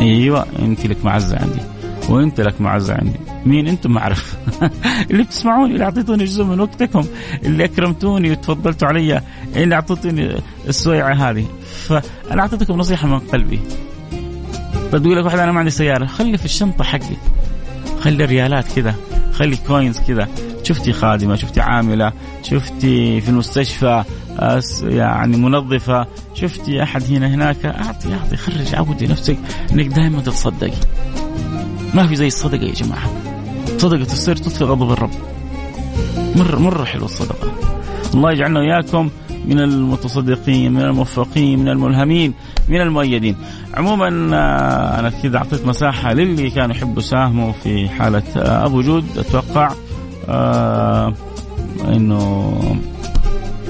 أيوه 0.00 0.46
أنت 0.58 0.86
لك 0.86 1.04
معزة 1.04 1.36
عندي. 1.36 1.60
وأنت 2.08 2.40
لك 2.40 2.60
معزة 2.60 2.94
عندي. 2.94 3.18
مين؟ 3.46 3.68
أنتم 3.68 3.94
ما 3.94 4.00
اعرف 4.00 4.36
اللي 5.10 5.22
بتسمعوني 5.22 5.72
اللي 5.72 5.84
أعطيتوني 5.84 6.24
جزء 6.24 6.44
من 6.44 6.60
وقتكم 6.60 7.04
اللي 7.44 7.64
أكرمتوني 7.64 8.30
وتفضلتوا 8.30 8.88
علي 8.88 9.20
اللي 9.56 9.74
اعطيتوني 9.74 10.36
السويعة 10.68 11.30
هذه. 11.30 11.46
فأنا 11.88 12.42
أعطيتكم 12.42 12.78
نصيحة 12.78 13.08
من 13.08 13.18
قلبي. 13.18 13.60
فتقول 14.92 15.16
لك 15.16 15.24
واحد 15.24 15.38
أنا 15.38 15.52
ما 15.52 15.58
عندي 15.58 15.70
سيارة. 15.70 16.06
خلي 16.06 16.38
في 16.38 16.44
الشنطة 16.44 16.84
حقك 16.84 17.18
خلي 18.00 18.24
ريالات 18.24 18.72
كذا 18.72 18.94
خلي 19.34 19.56
كوينز 19.56 20.00
كذا. 20.00 20.28
شفتي 20.62 20.92
خادمة 20.92 21.36
شفتي 21.36 21.60
عاملة 21.60 22.12
شفتي 22.42 23.20
في 23.20 23.28
المستشفى 23.28 24.04
يعني 24.82 25.36
منظفة. 25.36 26.06
شفتي 26.34 26.82
أحد 26.82 27.02
هنا 27.02 27.26
هناك؟ 27.34 27.66
اعطي 27.66 28.14
أعطي 28.14 28.36
خرج 28.36 28.74
عودي 28.74 29.06
نفسك 29.06 29.36
إنك 29.72 29.86
دائما 29.86 30.20
تتصدقي. 30.20 30.76
ما 31.94 32.06
في 32.06 32.16
زي 32.16 32.26
الصدقة 32.26 32.64
يا 32.64 32.72
جماعة. 32.72 33.10
صدقة 33.78 34.02
السر 34.02 34.36
تطفي 34.36 34.64
غضب 34.64 34.92
الرب. 34.92 35.10
مره 36.36 36.58
مرة 36.58 36.84
حلوة 36.84 37.04
الصدقة. 37.04 37.73
الله 38.14 38.32
يجعلنا 38.32 38.60
وإياكم 38.60 39.10
من 39.46 39.60
المتصدقين 39.60 40.72
من 40.72 40.80
الموفقين 40.80 41.58
من 41.58 41.68
الملهمين 41.68 42.34
من 42.68 42.80
المؤيدين. 42.80 43.36
عموما 43.74 44.08
آه، 44.36 45.00
أنا 45.00 45.10
كذا 45.22 45.36
أعطيت 45.38 45.66
مساحة 45.66 46.12
للي 46.12 46.50
كانوا 46.50 46.74
يحبوا 46.76 46.98
يساهموا 47.02 47.52
في 47.52 47.88
حالة 47.88 48.22
آه، 48.36 48.66
أبو 48.66 48.80
جود. 48.80 49.04
أتوقع 49.18 49.72
آه 50.28 51.14
إنه 51.88 52.52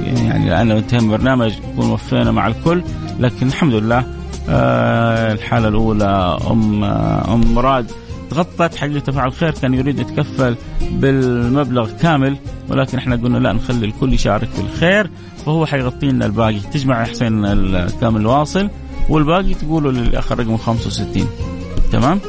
يعني 0.06 0.48
الان 0.48 0.68
لو 0.68 0.78
انتهى 0.78 0.98
البرنامج 0.98 1.52
نكون 1.72 1.90
وفينا 1.90 2.30
مع 2.30 2.46
الكل. 2.46 2.82
لكن 3.20 3.46
الحمد 3.46 3.74
لله 3.74 4.04
الحالة 5.32 5.68
الأولى 5.68 6.38
أم 6.50 6.84
آه 6.84 7.34
أم 7.34 7.54
مراد 7.54 7.90
تغطت 8.30 8.74
حقيقه 8.74 9.12
فعل 9.12 9.28
الخير 9.28 9.50
كان 9.50 9.74
يريد 9.74 9.98
يتكفل 9.98 10.56
بالمبلغ 10.90 11.90
كامل 11.90 12.36
ولكن 12.68 12.98
إحنا 12.98 13.16
قلنا 13.16 13.38
لا 13.38 13.52
نخلي 13.52 13.86
الكل 13.86 14.12
يشارك 14.12 14.48
في 14.48 14.60
الخير 14.60 15.10
فهو 15.46 15.66
حيغطي 15.66 16.06
لنا 16.06 16.26
الباقي. 16.26 16.60
تجمع 16.72 17.00
يا 17.00 17.04
حسين 17.04 17.44
الكامل 17.44 18.20
الواصل 18.20 18.70
والباقي 19.08 19.54
تقولوا 19.54 19.92
للاخ 19.92 20.32
رقم 20.32 20.56
65 20.56 21.26
تمام؟ 21.92 22.20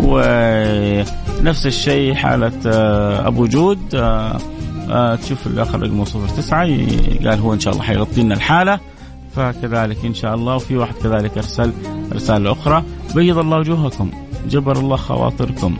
ونفس 0.00 1.66
الشيء 1.66 2.14
حالة 2.14 2.52
آه، 2.66 3.26
أبو 3.26 3.46
جود 3.46 3.94
آه، 3.94 4.38
آه، 4.90 5.14
تشوف 5.14 5.46
الآخر 5.46 5.82
رقمه 5.82 6.04
09 6.04 6.60
قال 7.24 7.40
هو 7.40 7.54
إن 7.54 7.60
شاء 7.60 7.72
الله 7.72 7.84
حيغطي 7.84 8.22
لنا 8.22 8.34
الحالة. 8.34 8.80
فكذلك 9.36 10.04
إن 10.04 10.14
شاء 10.14 10.34
الله 10.34 10.54
وفي 10.54 10.76
واحد 10.76 10.94
كذلك 10.94 11.38
أرسل 11.38 11.72
رسالة 12.12 12.52
أخرى. 12.52 12.82
بيض 13.14 13.38
الله 13.38 13.58
وجوهكم. 13.58 14.10
جبر 14.46 14.78
الله 14.78 14.96
خواطركم. 14.96 15.78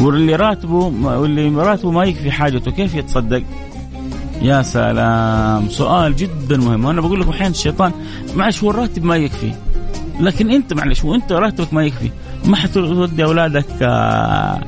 واللي 0.00 0.36
راتبه 0.36 0.76
واللي 1.18 1.48
راتبه 1.48 1.90
ما 1.90 2.04
يكفي 2.04 2.30
حاجته 2.30 2.70
كيف 2.70 2.94
يتصدق؟ 2.94 3.42
يا 4.42 4.62
سلام. 4.62 5.68
سؤال 5.68 6.16
جدا 6.16 6.56
مهم. 6.56 6.84
وأنا 6.84 7.00
بقول 7.00 7.20
لكم 7.20 7.30
أحيانا 7.30 7.54
الشيطان 7.54 7.92
معلش 8.36 8.64
هو 8.64 8.70
الراتب 8.70 9.04
ما 9.04 9.16
يكفي. 9.16 9.52
لكن 10.20 10.50
أنت 10.50 10.72
معلش 10.72 11.04
وانت 11.04 11.32
راتبك 11.32 11.74
ما 11.74 11.84
يكفي. 11.84 12.10
ما 12.44 12.56
حتودي 12.56 13.24
أولادك 13.24 13.66
آه، 13.82 14.60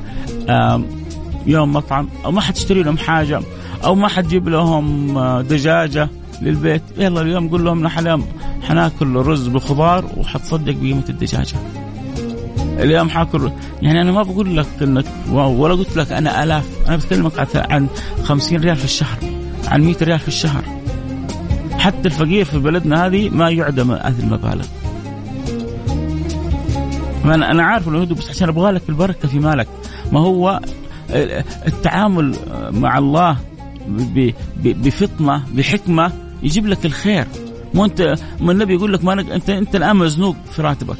يوم 1.47 1.73
مطعم 1.73 2.09
أو 2.25 2.31
ما 2.31 2.41
حتشتري 2.41 2.83
لهم 2.83 2.97
حاجة 2.97 3.41
أو 3.83 3.95
ما 3.95 4.07
حتجيب 4.07 4.49
لهم 4.49 5.17
آه، 5.17 5.41
دجاجة 5.41 6.09
للبيت. 6.41 6.83
يلا 6.97 7.21
اليوم 7.21 7.49
قول 7.49 7.65
لهم 7.65 7.83
نحن 7.83 8.23
حناكل 8.61 9.15
رز 9.15 9.47
بخضار 9.47 10.05
وحتصدق 10.17 10.73
بقيمة 10.73 11.05
الدجاجة. 11.09 11.55
اليوم 12.79 13.09
حاكل 13.09 13.51
يعني 13.81 14.01
أنا 14.01 14.11
ما 14.11 14.23
بقول 14.23 14.57
لك 14.57 14.67
إنك 14.81 15.05
ولا 15.31 15.73
قلت 15.73 15.97
لك 15.97 16.11
أنا 16.11 16.43
آلاف. 16.43 16.65
أنا 16.87 16.95
بتكلمك 16.95 17.47
عن 17.55 17.87
50 18.23 18.59
ريال 18.59 18.75
في 18.75 18.85
الشهر 18.85 19.17
عن 19.67 19.81
100 19.83 19.95
ريال 20.01 20.19
في 20.19 20.27
الشهر. 20.27 20.63
حتى 21.77 22.05
الفقير 22.05 22.45
في 22.45 22.59
بلدنا 22.59 23.05
هذه 23.05 23.29
ما 23.29 23.49
يعدم 23.49 23.91
هذه 23.91 24.19
المبالغ. 24.19 24.65
أنا 27.25 27.51
أنا 27.51 27.63
عارف 27.63 27.87
إنه 27.87 28.05
بس 28.05 28.29
عشان 28.29 28.49
أبغى 28.49 28.71
لك 28.71 28.81
البركة 28.89 29.27
في 29.27 29.39
مالك. 29.39 29.67
ما 30.11 30.19
هو 30.19 30.59
التعامل 31.67 32.35
مع 32.71 32.97
الله 32.97 33.37
بفطنه 34.63 35.43
بحكمة 35.53 36.11
يجيب 36.43 36.67
لك 36.67 36.85
الخير. 36.85 37.27
مو 37.73 37.85
أنت 37.85 38.15
ما 38.41 38.51
النبي 38.51 38.73
يقول 38.73 38.93
لك 38.93 39.03
ما 39.03 39.13
أنت 39.13 39.49
أنت 39.49 39.75
الآن 39.75 39.95
مزنوق 39.95 40.35
في 40.51 40.61
راتبك. 40.61 40.97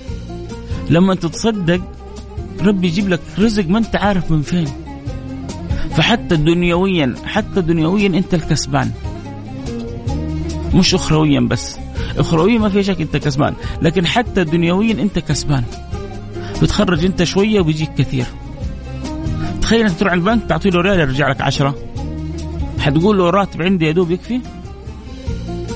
لما 0.89 1.13
انت 1.13 1.25
تصدق 1.25 1.81
ربي 2.61 2.87
يجيب 2.87 3.09
لك 3.09 3.19
رزق 3.39 3.67
ما 3.67 3.77
انت 3.79 3.95
عارف 3.95 4.31
من 4.31 4.41
فين. 4.41 4.67
فحتى 5.91 6.35
دنيويا 6.35 7.15
حتى 7.25 7.61
دنيويا 7.61 8.07
انت 8.07 8.33
الكسبان. 8.33 8.91
مش 10.73 10.95
اخرويا 10.95 11.39
بس. 11.39 11.77
اخرويا 12.17 12.59
ما 12.59 12.69
في 12.69 12.83
شك 12.83 13.01
انت 13.01 13.17
كسبان 13.17 13.53
لكن 13.81 14.07
حتى 14.07 14.43
دنيويا 14.43 14.93
انت 14.93 15.19
كسبان. 15.19 15.63
بتخرج 16.61 17.05
انت 17.05 17.23
شوية 17.23 17.59
وبيجيك 17.59 17.93
كثير. 17.93 18.25
تخيل 19.61 19.85
انت 19.85 19.99
تروح 19.99 20.13
البنك 20.13 20.43
تعطي 20.49 20.69
له 20.69 20.81
ريال 20.81 20.99
يرجع 20.99 21.29
لك 21.29 21.41
عشرة. 21.41 21.75
حتقول 22.79 23.17
له 23.17 23.29
راتب 23.29 23.61
عندي 23.61 23.85
يا 23.85 23.91
دوب 23.91 24.11
يكفي؟ 24.11 24.41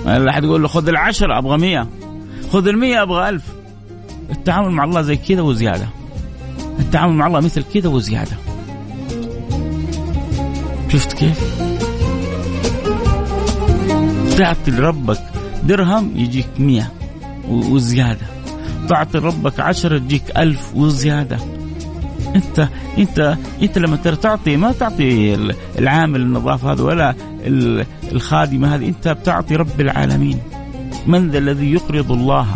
ولا 0.05 0.31
حتقول 0.31 0.61
له 0.61 0.67
خذ 0.67 0.87
العشرة 0.87 1.37
أبغى 1.37 1.57
مية. 1.57 1.87
خذ 2.51 2.67
المية 2.67 3.03
أبغى 3.03 3.29
ألف. 3.29 3.56
التعامل 4.31 4.71
مع 4.71 4.83
الله 4.83 5.01
زي 5.01 5.15
كذا 5.15 5.41
وزيادة. 5.41 5.87
التعامل 6.79 7.13
مع 7.13 7.27
الله 7.27 7.39
مثل 7.39 7.63
كذا 7.73 7.89
وزيادة. 7.89 8.37
شفت 10.89 11.13
كيف؟ 11.13 11.57
تعطي 14.37 14.71
لربك 14.71 15.19
درهم 15.63 16.11
يجيك 16.15 16.47
مية 16.59 16.91
وزيادة. 17.49 18.25
تعطي 18.89 19.17
ربك 19.17 19.59
عشرة 19.59 19.97
تجيك 19.97 20.37
ألف 20.37 20.75
وزيادة. 20.75 21.37
انت 22.35 22.67
انت 22.97 23.37
انت 23.61 23.77
لما 23.77 23.95
تعطي 23.95 24.57
ما 24.57 24.71
تعطي 24.71 25.35
العامل 25.79 26.21
النظافه 26.21 26.71
هذا 26.71 26.83
ولا 26.83 27.15
الخادمة 28.11 28.75
هذه 28.75 28.87
انت 28.87 29.07
بتعطي 29.07 29.55
رب 29.55 29.81
العالمين. 29.81 30.39
من 31.07 31.29
ذا 31.29 31.37
الذي 31.37 31.71
يقرض 31.71 32.11
الله 32.11 32.47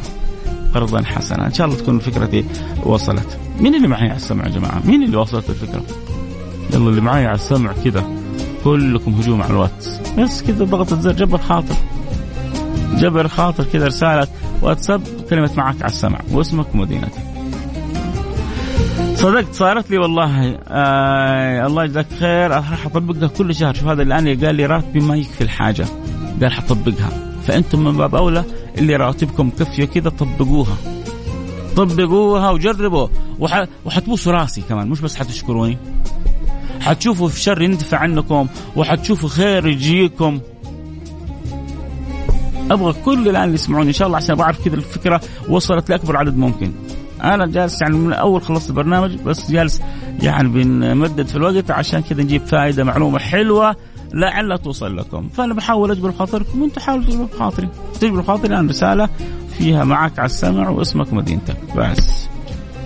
قرضا 0.74 1.04
حسنا. 1.04 1.48
إن 1.48 1.54
شاء 1.54 1.68
الله 1.68 1.78
تكون 1.78 2.00
فكرتي 2.00 2.46
وصلت. 2.84 3.38
مين 3.60 3.76
اللي 3.76 3.88
معي 3.88 4.08
على 4.08 4.16
السمع 4.16 4.44
يا 4.44 4.50
جماعة؟ 4.50 4.82
مين 4.86 5.04
اللي 5.04 5.18
وصلت 5.18 5.50
الفكرة؟ 5.50 5.84
يلا 6.74 6.90
اللي 6.90 7.02
معي 7.02 7.26
على 7.26 7.36
السمع 7.36 7.72
كذا 7.84 8.04
كلكم 8.64 9.14
هجوم 9.14 9.42
على 9.42 9.52
الواتس. 9.52 10.00
بس 10.18 10.44
كذا 10.44 10.66
ضغطة 10.66 11.02
زر 11.02 11.12
جبر 11.12 11.38
خاطر. 11.38 11.76
جبر 12.96 13.28
خاطر 13.28 13.64
كذا 13.64 13.88
رسالة 13.88 14.28
واتساب 14.62 15.02
كلمة 15.30 15.52
معك 15.58 15.82
على 15.82 15.92
السمع 15.92 16.20
واسمك 16.32 16.76
ومدينتك. 16.76 17.22
صدقت 19.16 19.54
صارت 19.54 19.92
لي 19.92 19.98
والله. 19.98 20.58
آه 20.68 21.68
الله 21.68 21.84
يجزاك 21.84 22.08
خير. 22.20 22.52
راح 22.52 22.86
أطبقها 22.86 23.28
كل 23.28 23.56
شهر. 23.56 23.74
شوف 23.74 23.88
هذا 23.88 24.02
الان 24.02 24.46
قال 24.46 24.56
لي 24.56 24.66
راتبي 24.66 25.00
ما 25.00 25.16
يكفي 25.16 25.42
الحاجة. 25.42 25.86
قال 26.42 26.52
حطبقها 26.52 27.10
فأنتم 27.48 27.84
من 27.84 27.98
باب 27.98 28.16
أولى 28.16 28.44
اللي 28.78 28.96
راتبكم 28.96 29.50
كفية 29.50 29.86
كذا 29.86 30.10
طبقوها. 30.10 30.78
طبقوها 31.76 32.50
وجربوا. 32.50 33.08
وح... 33.40 33.66
وحتبوسوا 33.86 34.32
راسي 34.32 34.62
كمان 34.70 34.90
مش 34.90 35.02
بس 35.02 35.16
حتشكروني. 35.16 35.78
حتشوفوا 36.82 37.28
في 37.28 37.40
شر 37.40 37.62
يندفع 37.62 37.98
عنكم 37.98 38.48
وحتشوفوا 38.76 39.30
خير 39.30 39.68
يجيكم. 39.68 40.40
أبغى 42.72 42.94
كل 43.06 43.30
الآن 43.30 43.44
اللي 43.44 43.56
يسمعوني 43.56 43.88
إن 43.88 43.94
شاء 43.94 44.08
الله 44.08 44.18
عشان 44.18 44.36
بعرف 44.36 44.66
كذا 44.66 44.76
الفكرة 44.76 45.22
وصلت 45.50 45.90
لأكبر 45.90 46.18
عدد 46.18 46.38
ممكن. 46.38 46.72
أنا 47.24 47.46
جالس 47.46 47.82
يعني 47.82 47.96
من 47.96 48.14
اول 48.14 48.42
خلصت 48.42 48.70
البرنامج 48.70 49.16
بس 49.16 49.52
جالس 49.52 49.82
يعني 50.22 50.50
بنمدد 50.50 51.28
في 51.28 51.36
الوقت 51.36 51.72
عشان 51.72 52.02
كذا 52.02 52.24
نجيب 52.24 52.46
فائدة 52.46 52.84
معلومة 52.84 53.20
حلوة. 53.20 53.76
لعل 54.14 54.60
توصل 54.60 54.98
لكم. 54.98 55.30
فأنا 55.30 55.54
بحاول 55.54 55.92
أجبر 55.92 56.12
خاطركم 56.12 56.62
وأنتم 56.62 56.82
حاولوا 56.82 57.06
تجبروا 57.06 57.28
خاطري. 57.40 57.70
تجبر 58.00 58.24
خاطري 58.24 58.48
الان 58.48 58.70
رسالة 58.70 59.10
فيها 59.58 59.84
معك 59.84 60.20
على 60.20 60.26
السمع 60.26 60.70
واسمك 60.70 61.14
ومدينتك. 61.14 61.58
بس. 61.76 62.28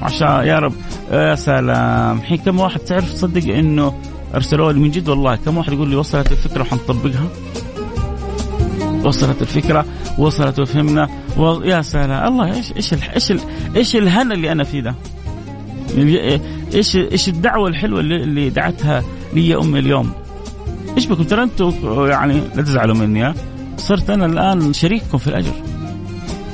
عشان 0.01 0.27
يا 0.27 0.59
رب. 0.59 0.73
يا 1.11 1.35
سلام. 1.35 2.17
الحين 2.17 2.37
كم 2.37 2.59
واحد 2.59 2.79
تعرف 2.79 3.13
تصدق 3.13 3.53
إنه 3.53 3.93
ارسلوا 4.35 4.71
لي 4.71 4.79
من 4.79 4.91
جد؟ 4.91 5.09
والله 5.09 5.35
كم 5.35 5.57
واحد 5.57 5.73
يقول 5.73 5.89
لي 5.89 5.95
وصلت 5.95 6.31
الفكرة 6.31 6.61
وحنطبقها 6.61 7.27
وصلت 9.03 9.41
الفكرة 9.41 9.85
وصلت 10.17 10.59
وفهمنا. 10.59 11.09
و... 11.37 11.61
يا 11.61 11.81
سلام. 11.81 12.27
الله 12.27 12.55
إيش 12.55 12.73
إيش 12.75 12.93
إيش 12.93 13.33
إيش 13.75 13.95
الهنا 13.95 14.33
اللي 14.33 14.51
أنا 14.51 14.63
فيه 14.63 14.81
ده؟ 14.81 14.95
إيش 16.73 16.95
إيش 16.95 17.27
الدعوة 17.29 17.67
الحلوة 17.67 17.99
اللي, 17.99 18.15
اللي 18.15 18.49
دعتها 18.49 19.03
لي 19.33 19.55
أمي 19.55 19.79
اليوم؟ 19.79 20.11
إيش 20.97 21.05
بكم 21.05 21.23
ترى 21.23 21.43
أنتم 21.43 21.73
يعني 22.07 22.41
لا 22.55 22.61
تزعلوا 22.61 22.95
مني 22.95 23.33
صرت 23.77 24.09
أنا 24.09 24.25
الآن 24.25 24.73
شريككم 24.73 25.17
في 25.17 25.27
الأجر. 25.27 25.53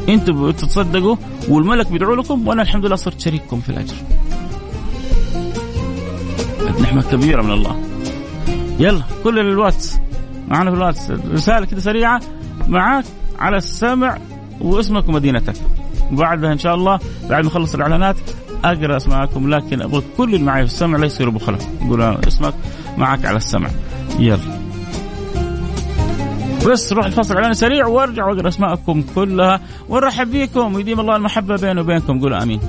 أنتم 0.10 0.48
بتتصدقوا 0.48 1.16
والملك 1.50 1.92
بيدعو 1.92 2.16
لكم 2.16 2.48
وأنا 2.48 2.62
الحمد 2.62 2.86
لله 2.86 2.96
صرت 2.96 3.20
شريككم 3.20 3.60
في 3.60 3.70
الأجر. 3.70 3.96
نعمه 6.84 7.02
كبيرة 7.12 7.42
من 7.42 7.52
الله. 7.52 7.76
يلا 8.80 9.02
كل 9.24 9.40
الواتس 9.40 10.00
معنا 10.48 10.72
في 10.72 10.78
الواتس. 10.78 11.12
رسالة 11.32 11.66
كده 11.66 11.80
سريعة 11.80 12.22
معاك 12.68 13.06
على 13.40 13.58
السمع 13.58 14.18
واسمك 14.62 15.10
ومدينتك. 15.10 15.56
وبعدها 16.12 16.54
إن 16.54 16.58
شاء 16.58 16.76
الله 16.76 17.00
بعد 17.30 17.44
ما 17.44 17.50
نخلص 17.50 17.76
الإعلانات 17.76 18.16
أقرأ 18.64 18.98
أسماءكم 18.98 19.50
لكن 19.50 19.82
أبغى 19.82 20.04
كل 20.18 20.34
اللي 20.34 20.46
معي 20.46 20.68
في 20.68 20.74
السمع 20.74 20.98
لا 20.98 21.06
يصيروا 21.06 21.34
بخلة 21.34 21.58
يقول 21.82 22.02
اسمك 22.02 22.54
معك 22.98 23.26
على 23.26 23.38
السمع. 23.38 23.70
يلا. 24.20 24.62
بس 26.68 26.94
روح 26.94 27.06
الفاصل 27.06 27.36
اعلاني 27.36 27.54
سريع 27.54 27.88
وارجع 27.88 28.26
واقرا 28.26 28.48
أسماءكم 28.48 29.04
كلها. 29.16 29.60
ونرحب 29.90 30.32
بكم 30.32 30.76
ويديم 30.76 31.00
الله 31.00 31.16
المحبة 31.16 31.56
بيني 31.56 31.82
وبينكم. 31.82 32.20
قولوا 32.20 32.44
آمين. 32.44 32.60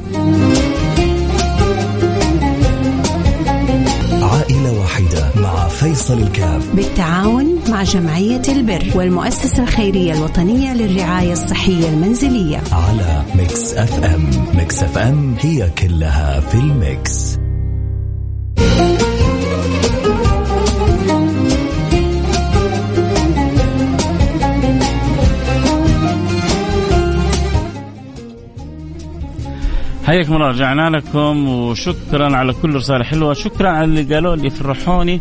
عائلة 4.22 4.80
واحدة 4.80 5.30
مع 5.42 5.68
فيصل 5.68 6.18
الكاف. 6.18 6.74
بالتعاون 6.74 7.58
مع 7.68 7.82
جمعية 7.82 8.42
البر 8.48 8.84
والمؤسسة 8.94 9.62
الخيرية 9.62 10.12
الوطنية 10.12 10.74
للرعاية 10.74 11.32
الصحية 11.32 11.88
المنزلية. 11.88 12.62
على 12.72 13.22
Mix 13.34 13.74
FM. 13.74 14.30
Mix 14.54 14.82
FM 14.82 15.34
هي 15.40 15.70
كلها 15.70 16.40
في 16.40 16.54
ال 16.54 16.72
mix. 16.72 17.41
حياكم 30.06 30.34
الله 30.34 30.48
رجعنا 30.48 30.90
لكم 30.96 31.48
وشكرا 31.48 32.36
على 32.36 32.52
كل 32.52 32.74
رسالة 32.74 33.04
حلوة. 33.04 33.34
شكرا 33.34 33.68
على 33.70 33.84
اللي 33.84 34.14
قالوا 34.14 34.36
لي 34.36 34.50
فرحوني. 34.50 35.20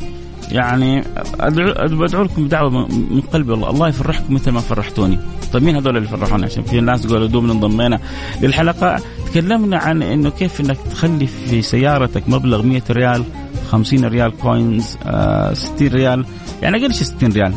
يعني 0.51 1.03
أدعو 1.39 1.97
بدعو 1.97 2.23
لكم 2.23 2.47
دعوه 2.47 2.69
من 2.89 3.21
قلبي 3.33 3.51
والله. 3.51 3.69
الله 3.69 3.87
يفرحكم 3.87 4.33
مثل 4.33 4.51
ما 4.51 4.59
فرحتوني. 4.59 5.19
طيب 5.53 5.63
مين 5.63 5.75
هذول 5.75 5.97
اللي 5.97 6.07
فرحوني؟ 6.07 6.45
عشان 6.45 6.63
في 6.63 6.81
ناس 6.81 7.07
قالوا 7.07 7.27
دوم 7.27 7.51
انضمينا 7.51 7.99
للحلقة 8.41 8.99
تكلمنا 9.25 9.77
عن 9.77 10.03
إنه 10.03 10.29
كيف 10.29 10.61
إنك 10.61 10.77
تخلي 10.91 11.27
في 11.27 11.61
سيارتك 11.61 12.29
مبلغ 12.29 12.61
100 12.61 12.81
ريال 12.91 13.23
50 13.71 14.05
ريال 14.05 14.37
coins 14.37 14.97
آه 15.05 15.53
60 15.53 15.87
ريال. 15.87 16.25
يعني 16.61 16.77
أقل 16.77 16.93
شيء 16.93 17.03
60 17.03 17.31
ريال؟ 17.31 17.53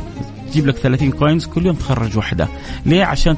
تجيب 0.54 0.66
لك 0.66 0.76
30 0.76 1.10
coins 1.10 1.46
كل 1.46 1.66
يوم 1.66 1.76
تخرج 1.76 2.16
واحدة 2.16 2.48
ليه؟ 2.86 3.04
عشان 3.04 3.36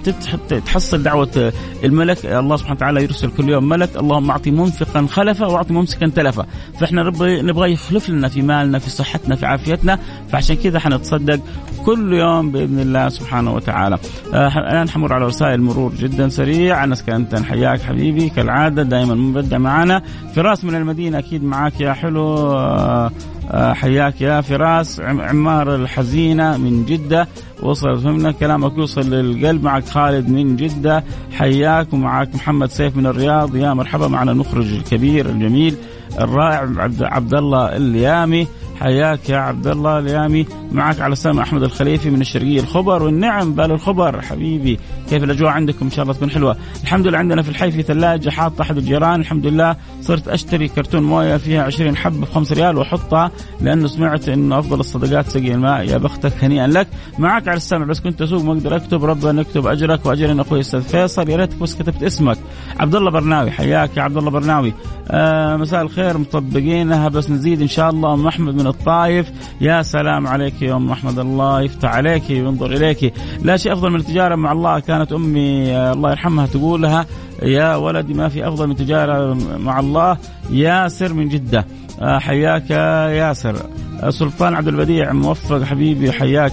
تحصل 0.66 1.02
دعوة 1.02 1.52
الملك. 1.84 2.26
الله 2.26 2.56
سبحانه 2.56 2.76
وتعالى 2.76 3.02
يرسل 3.02 3.30
كل 3.30 3.48
يوم 3.48 3.68
ملك 3.68 3.96
اللهم 3.96 4.30
أعطي 4.30 4.50
منفقا 4.50 5.06
خلفا 5.06 5.46
وأعطي 5.46 5.72
ممسكا 5.72 6.08
تلفا 6.08 6.46
فإحنا 6.80 7.02
نبغى 7.20 7.72
يخلف 7.72 8.10
لنا 8.10 8.28
في 8.28 8.42
مالنا 8.42 8.78
في 8.78 8.90
صحتنا 8.90 9.36
في 9.36 9.46
عافيتنا. 9.46 9.98
فعشان 10.28 10.56
كذا 10.56 10.78
حنتصدق 10.78 11.40
كل 11.86 12.12
يوم 12.12 12.50
بإذن 12.50 12.80
الله 12.80 13.08
سبحانه 13.08 13.54
وتعالى. 13.54 13.98
آه، 14.34 14.58
الآن 14.58 14.88
حمر 14.88 15.12
على 15.12 15.26
رسائل 15.26 15.60
مرور 15.62 15.94
جدا 15.94 16.28
سريع. 16.28 16.84
أنس 16.84 17.02
كأنت 17.02 17.40
حياك 17.40 17.80
حبيبي 17.80 18.28
كالعادة 18.28 18.82
دائما 18.82 19.14
مبدع 19.14 19.58
معنا. 19.58 20.02
فراس 20.34 20.64
من 20.64 20.74
المدينة 20.74 21.18
أكيد 21.18 21.44
معاك 21.44 21.80
يا 21.80 21.92
حلو. 21.92 22.36
آه، 22.36 23.06
آه، 23.06 23.10
حياك 23.52 24.20
يا 24.20 24.40
فراس. 24.40 25.00
عمار 25.00 25.74
الحزينة 25.74 26.56
من 26.56 26.84
جدة. 26.84 27.28
وصل 27.62 28.00
فهمنا 28.00 28.32
كلامك. 28.32 28.78
يوصل 28.78 29.10
للقلب 29.10 29.64
معك 29.64 29.88
خالد 29.88 30.28
من 30.28 30.56
جدة. 30.56 31.04
حياك. 31.32 31.92
ومعك 31.92 32.34
محمد 32.34 32.70
سيف 32.70 32.96
من 32.96 33.06
الرياض. 33.06 33.56
يا 33.56 33.74
مرحبا. 33.74 34.08
معنا 34.08 34.32
المخرج 34.32 34.72
الكبير 34.72 35.26
الجميل 35.26 35.76
الرائع 36.20 36.68
عبد, 36.76 37.02
عبد 37.02 37.34
الله 37.34 37.76
اليامي. 37.76 38.46
حياك 38.80 39.30
يا 39.30 39.36
عبد 39.36 39.66
الله 39.66 39.98
اليامي. 39.98 40.46
معك 40.72 41.00
على 41.00 41.12
السلامة 41.12 41.42
أحمد 41.42 41.62
الخليفي 41.62 42.10
من 42.10 42.20
الشرقية 42.20 42.60
الخبر. 42.60 43.02
والنعم 43.02 43.52
بال 43.52 43.70
الخبر 43.72 44.22
حبيبي. 44.22 44.78
كيف 45.10 45.24
الأجواء 45.24 45.50
عندكم؟ 45.50 45.84
إن 45.84 45.90
شاء 45.90 46.02
الله 46.02 46.14
تكون 46.14 46.30
حلوة. 46.30 46.56
الحمد 46.82 47.06
لله 47.06 47.18
عندنا 47.18 47.42
في 47.42 47.48
الحي 47.48 47.70
في 47.70 47.82
ثلاجة 47.82 48.30
حاطة 48.30 48.62
أحد 48.62 48.76
الجيران. 48.76 49.20
الحمد 49.20 49.46
لله 49.46 49.76
صرت 50.00 50.28
أشتري 50.28 50.68
كرتون 50.68 51.02
موية 51.02 51.36
فيها 51.36 51.62
20 51.62 51.96
حبة 51.96 52.20
ب 52.20 52.24
5 52.24 52.54
ريال 52.54 52.78
وأحطها 52.78 53.30
لأنه 53.60 53.86
سمعت 53.86 54.28
إنه 54.28 54.58
أفضل 54.58 54.80
الصدقات 54.80 55.28
سقي 55.28 55.52
الماء. 55.52 55.84
يا 55.84 55.96
بختك 55.98 56.44
هنيئا 56.44 56.66
لك. 56.66 56.88
معك 57.18 57.48
على 57.48 57.56
السمع 57.56 57.84
بس 57.84 58.00
كنت 58.00 58.22
أسوق 58.22 58.44
ما 58.44 58.52
أقدر 58.52 58.76
أكتب. 58.76 59.04
ربنا 59.04 59.40
يكتب 59.40 59.66
أجرك 59.66 60.06
واجر 60.06 60.40
أخوي 60.40 60.58
الاستاذ 60.58 60.82
فيصل. 60.82 61.28
يا 61.28 61.36
ريتك 61.36 61.58
بس 61.58 61.74
كتبت 61.74 62.02
اسمك. 62.02 62.38
عبد 62.80 62.94
الله 62.94 63.10
برناوي 63.10 63.50
حياك 63.50 63.96
يا 63.96 64.02
عبد 64.02 64.16
الله 64.16 64.30
برناوي. 64.30 64.72
آه 65.10 65.56
مساء 65.56 65.82
الخير 65.82 66.18
مطبقينها 66.18 67.08
بس 67.08 67.30
نزيد 67.30 67.60
إن 67.60 67.68
شاء 67.68 67.90
الله. 67.90 68.14
أم 68.14 68.26
أحمد 68.26 68.54
من 68.54 68.66
الطايف. 68.66 69.30
يا 69.60 69.82
سلام 69.82 70.26
عليك 70.26 70.62
يا 70.62 70.76
أم 70.76 70.90
أحمد. 70.90 71.18
الله 71.18 71.60
يفتح 71.60 71.94
عليك 71.94 72.22
وينظر 72.30 72.72
إليك. 72.72 73.14
لا 73.42 73.56
شيء 73.56 73.72
أفضل 73.72 73.90
من 73.90 74.00
التجارة 74.00 74.34
مع 74.34 74.52
الله. 74.52 74.70
كانت 74.96 75.12
أمي 75.12 75.76
آه 75.76 75.92
الله 75.92 76.10
يرحمها 76.10 76.46
تقولها 76.46 77.06
يا 77.42 77.76
ولدي 77.76 78.14
ما 78.14 78.28
في 78.28 78.48
أفضل 78.48 78.66
من 78.66 78.76
تجارة 78.76 79.34
مع 79.58 79.80
الله 79.80 80.16
ياسر 80.50 81.12
من 81.12 81.28
جدة. 81.28 81.66
آه 82.00 82.18
حياك 82.18 82.70
ياسر. 82.70 83.56
آه 84.02 84.10
سلطان 84.10 84.54
عبد 84.54 84.68
البديع 84.68 85.12
موفق 85.12 85.62
حبيبي 85.62 86.12
حياك. 86.12 86.52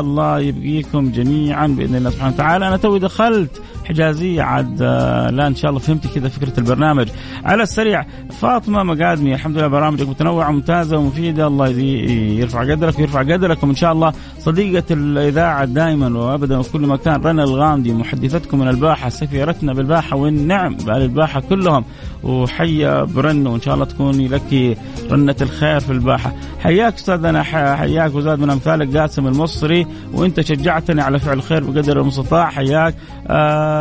الله 0.00 0.38
يبقيكم 0.38 1.10
جميعا 1.10 1.66
بإذن 1.66 1.94
الله 1.94 2.10
سبحانه 2.10 2.34
وتعالى. 2.34 2.68
أنا 2.68 2.76
توي 2.76 2.98
دخلت 2.98 3.62
حجازية 3.84 4.42
عاد 4.42 4.78
آه 4.82 5.30
لا 5.30 5.46
إن 5.46 5.54
شاء 5.54 5.70
الله 5.70 5.80
فهمت 5.80 6.06
كذا 6.06 6.28
فكرة 6.28 6.52
البرنامج. 6.58 7.08
على 7.44 7.62
السريع 7.62 8.06
فاطمة 8.40 8.82
مقادمي 8.82 9.34
الحمد 9.34 9.58
لله 9.58 9.68
برامجك 9.68 10.08
متنوعة 10.08 10.48
وممتازة 10.48 10.96
ومفيدة 10.96 11.46
الله 11.46 11.68
يرفع 11.68 12.60
قدرك 12.60 12.98
ويرفع 12.98 13.20
قدركم 13.20 13.68
إن 13.68 13.74
شاء 13.74 13.92
الله. 13.92 14.12
صديقة 14.38 14.84
الإذاعة 14.90 15.64
دائما 15.64 16.18
وابدا 16.18 16.58
وفي 16.58 16.72
كل 16.72 16.86
مكان 16.86 17.20
رنا 17.20 17.44
الغامدي 17.44 17.92
محدثتكم 17.92 18.58
من 18.58 18.68
الباحة 18.68 19.08
سفيرتنا 19.08 19.72
بالباحة 19.72 20.16
والنعم 20.16 20.74
بأهل 20.74 21.02
الباحه 21.02 21.40
كلهم. 21.40 21.84
وحيا 22.22 23.04
برن 23.04 23.46
وان 23.46 23.60
شاء 23.60 23.74
الله 23.74 23.84
تكوني 23.84 24.28
لك 24.28 24.78
رنة 25.10 25.36
الخير 25.40 25.80
في 25.80 25.92
الباحة. 25.92 26.32
حياك 26.60 26.94
أستاذنا 26.94 27.42
حياك 27.76 28.14
وزاد 28.14 28.40
من 28.40 28.50
امثالك 28.50 28.96
قاسم 28.96 29.26
المصري 29.26 29.86
وإنت 30.12 30.40
شجعتني 30.40 31.02
على 31.02 31.18
فعل 31.18 31.36
الخير 31.36 31.64
بقدر 31.64 32.00
المستطاع. 32.00 32.50
حياك 32.50 32.94
آه 33.26 33.71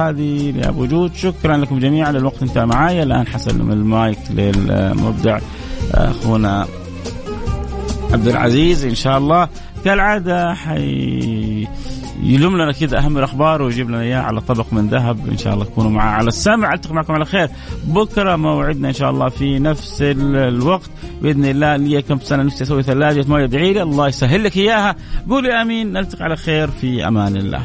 هذه 0.00 0.50
لأبو 0.50 0.86
جود. 0.86 1.14
شكرا 1.14 1.56
لكم 1.56 1.78
جميعا. 1.78 2.12
للوقت 2.12 2.42
انتهى 2.42 2.66
معايا 2.66 3.02
الآن 3.02 3.26
حسلم 3.26 3.72
المايك 3.72 4.18
للمبدع 4.30 5.38
أخونا 5.94 6.66
عبد 8.12 8.28
العزيز 8.28 8.84
إن 8.84 8.94
شاء 8.94 9.18
الله. 9.18 9.48
كالعادة 9.84 10.54
حي 10.54 11.68
يلم 12.22 12.56
لنا 12.56 12.72
كذا 12.72 12.98
أهم 12.98 13.18
الأخبار 13.18 13.62
ويجيب 13.62 13.88
لنا 13.88 14.00
اياه 14.00 14.20
على 14.20 14.40
طبق 14.40 14.66
من 14.72 14.88
ذهب. 14.88 15.28
إن 15.28 15.38
شاء 15.38 15.54
الله 15.54 15.64
تكونوا 15.64 15.90
معاه 15.90 16.10
على 16.10 16.28
السمع 16.28 16.74
ألتقي 16.74 16.94
معكم 16.94 17.12
على 17.12 17.24
خير 17.24 17.48
بكرة 17.84 18.36
موعدنا 18.36 18.88
إن 18.88 18.92
شاء 18.94 19.10
الله 19.10 19.28
في 19.28 19.58
نفس 19.58 20.02
الوقت. 20.02 20.90
بإذن 21.22 21.44
الله 21.44 21.76
لي 21.76 22.02
كم 22.02 22.18
سنة 22.20 22.42
نفسي 22.42 22.64
أسوي 22.64 22.82
ثلاجة 22.82 23.24
موية 23.28 23.44
ادعي 23.44 23.72
لي 23.72 23.82
الله 23.82 24.08
يسهل 24.08 24.44
لك 24.44 24.56
إياها. 24.56 24.96
قولي 25.30 25.62
آمين. 25.62 25.92
نلتقي 25.92 26.24
على 26.24 26.36
خير 26.36 26.70
في 26.70 27.08
أمان 27.08 27.36
الله. 27.36 27.62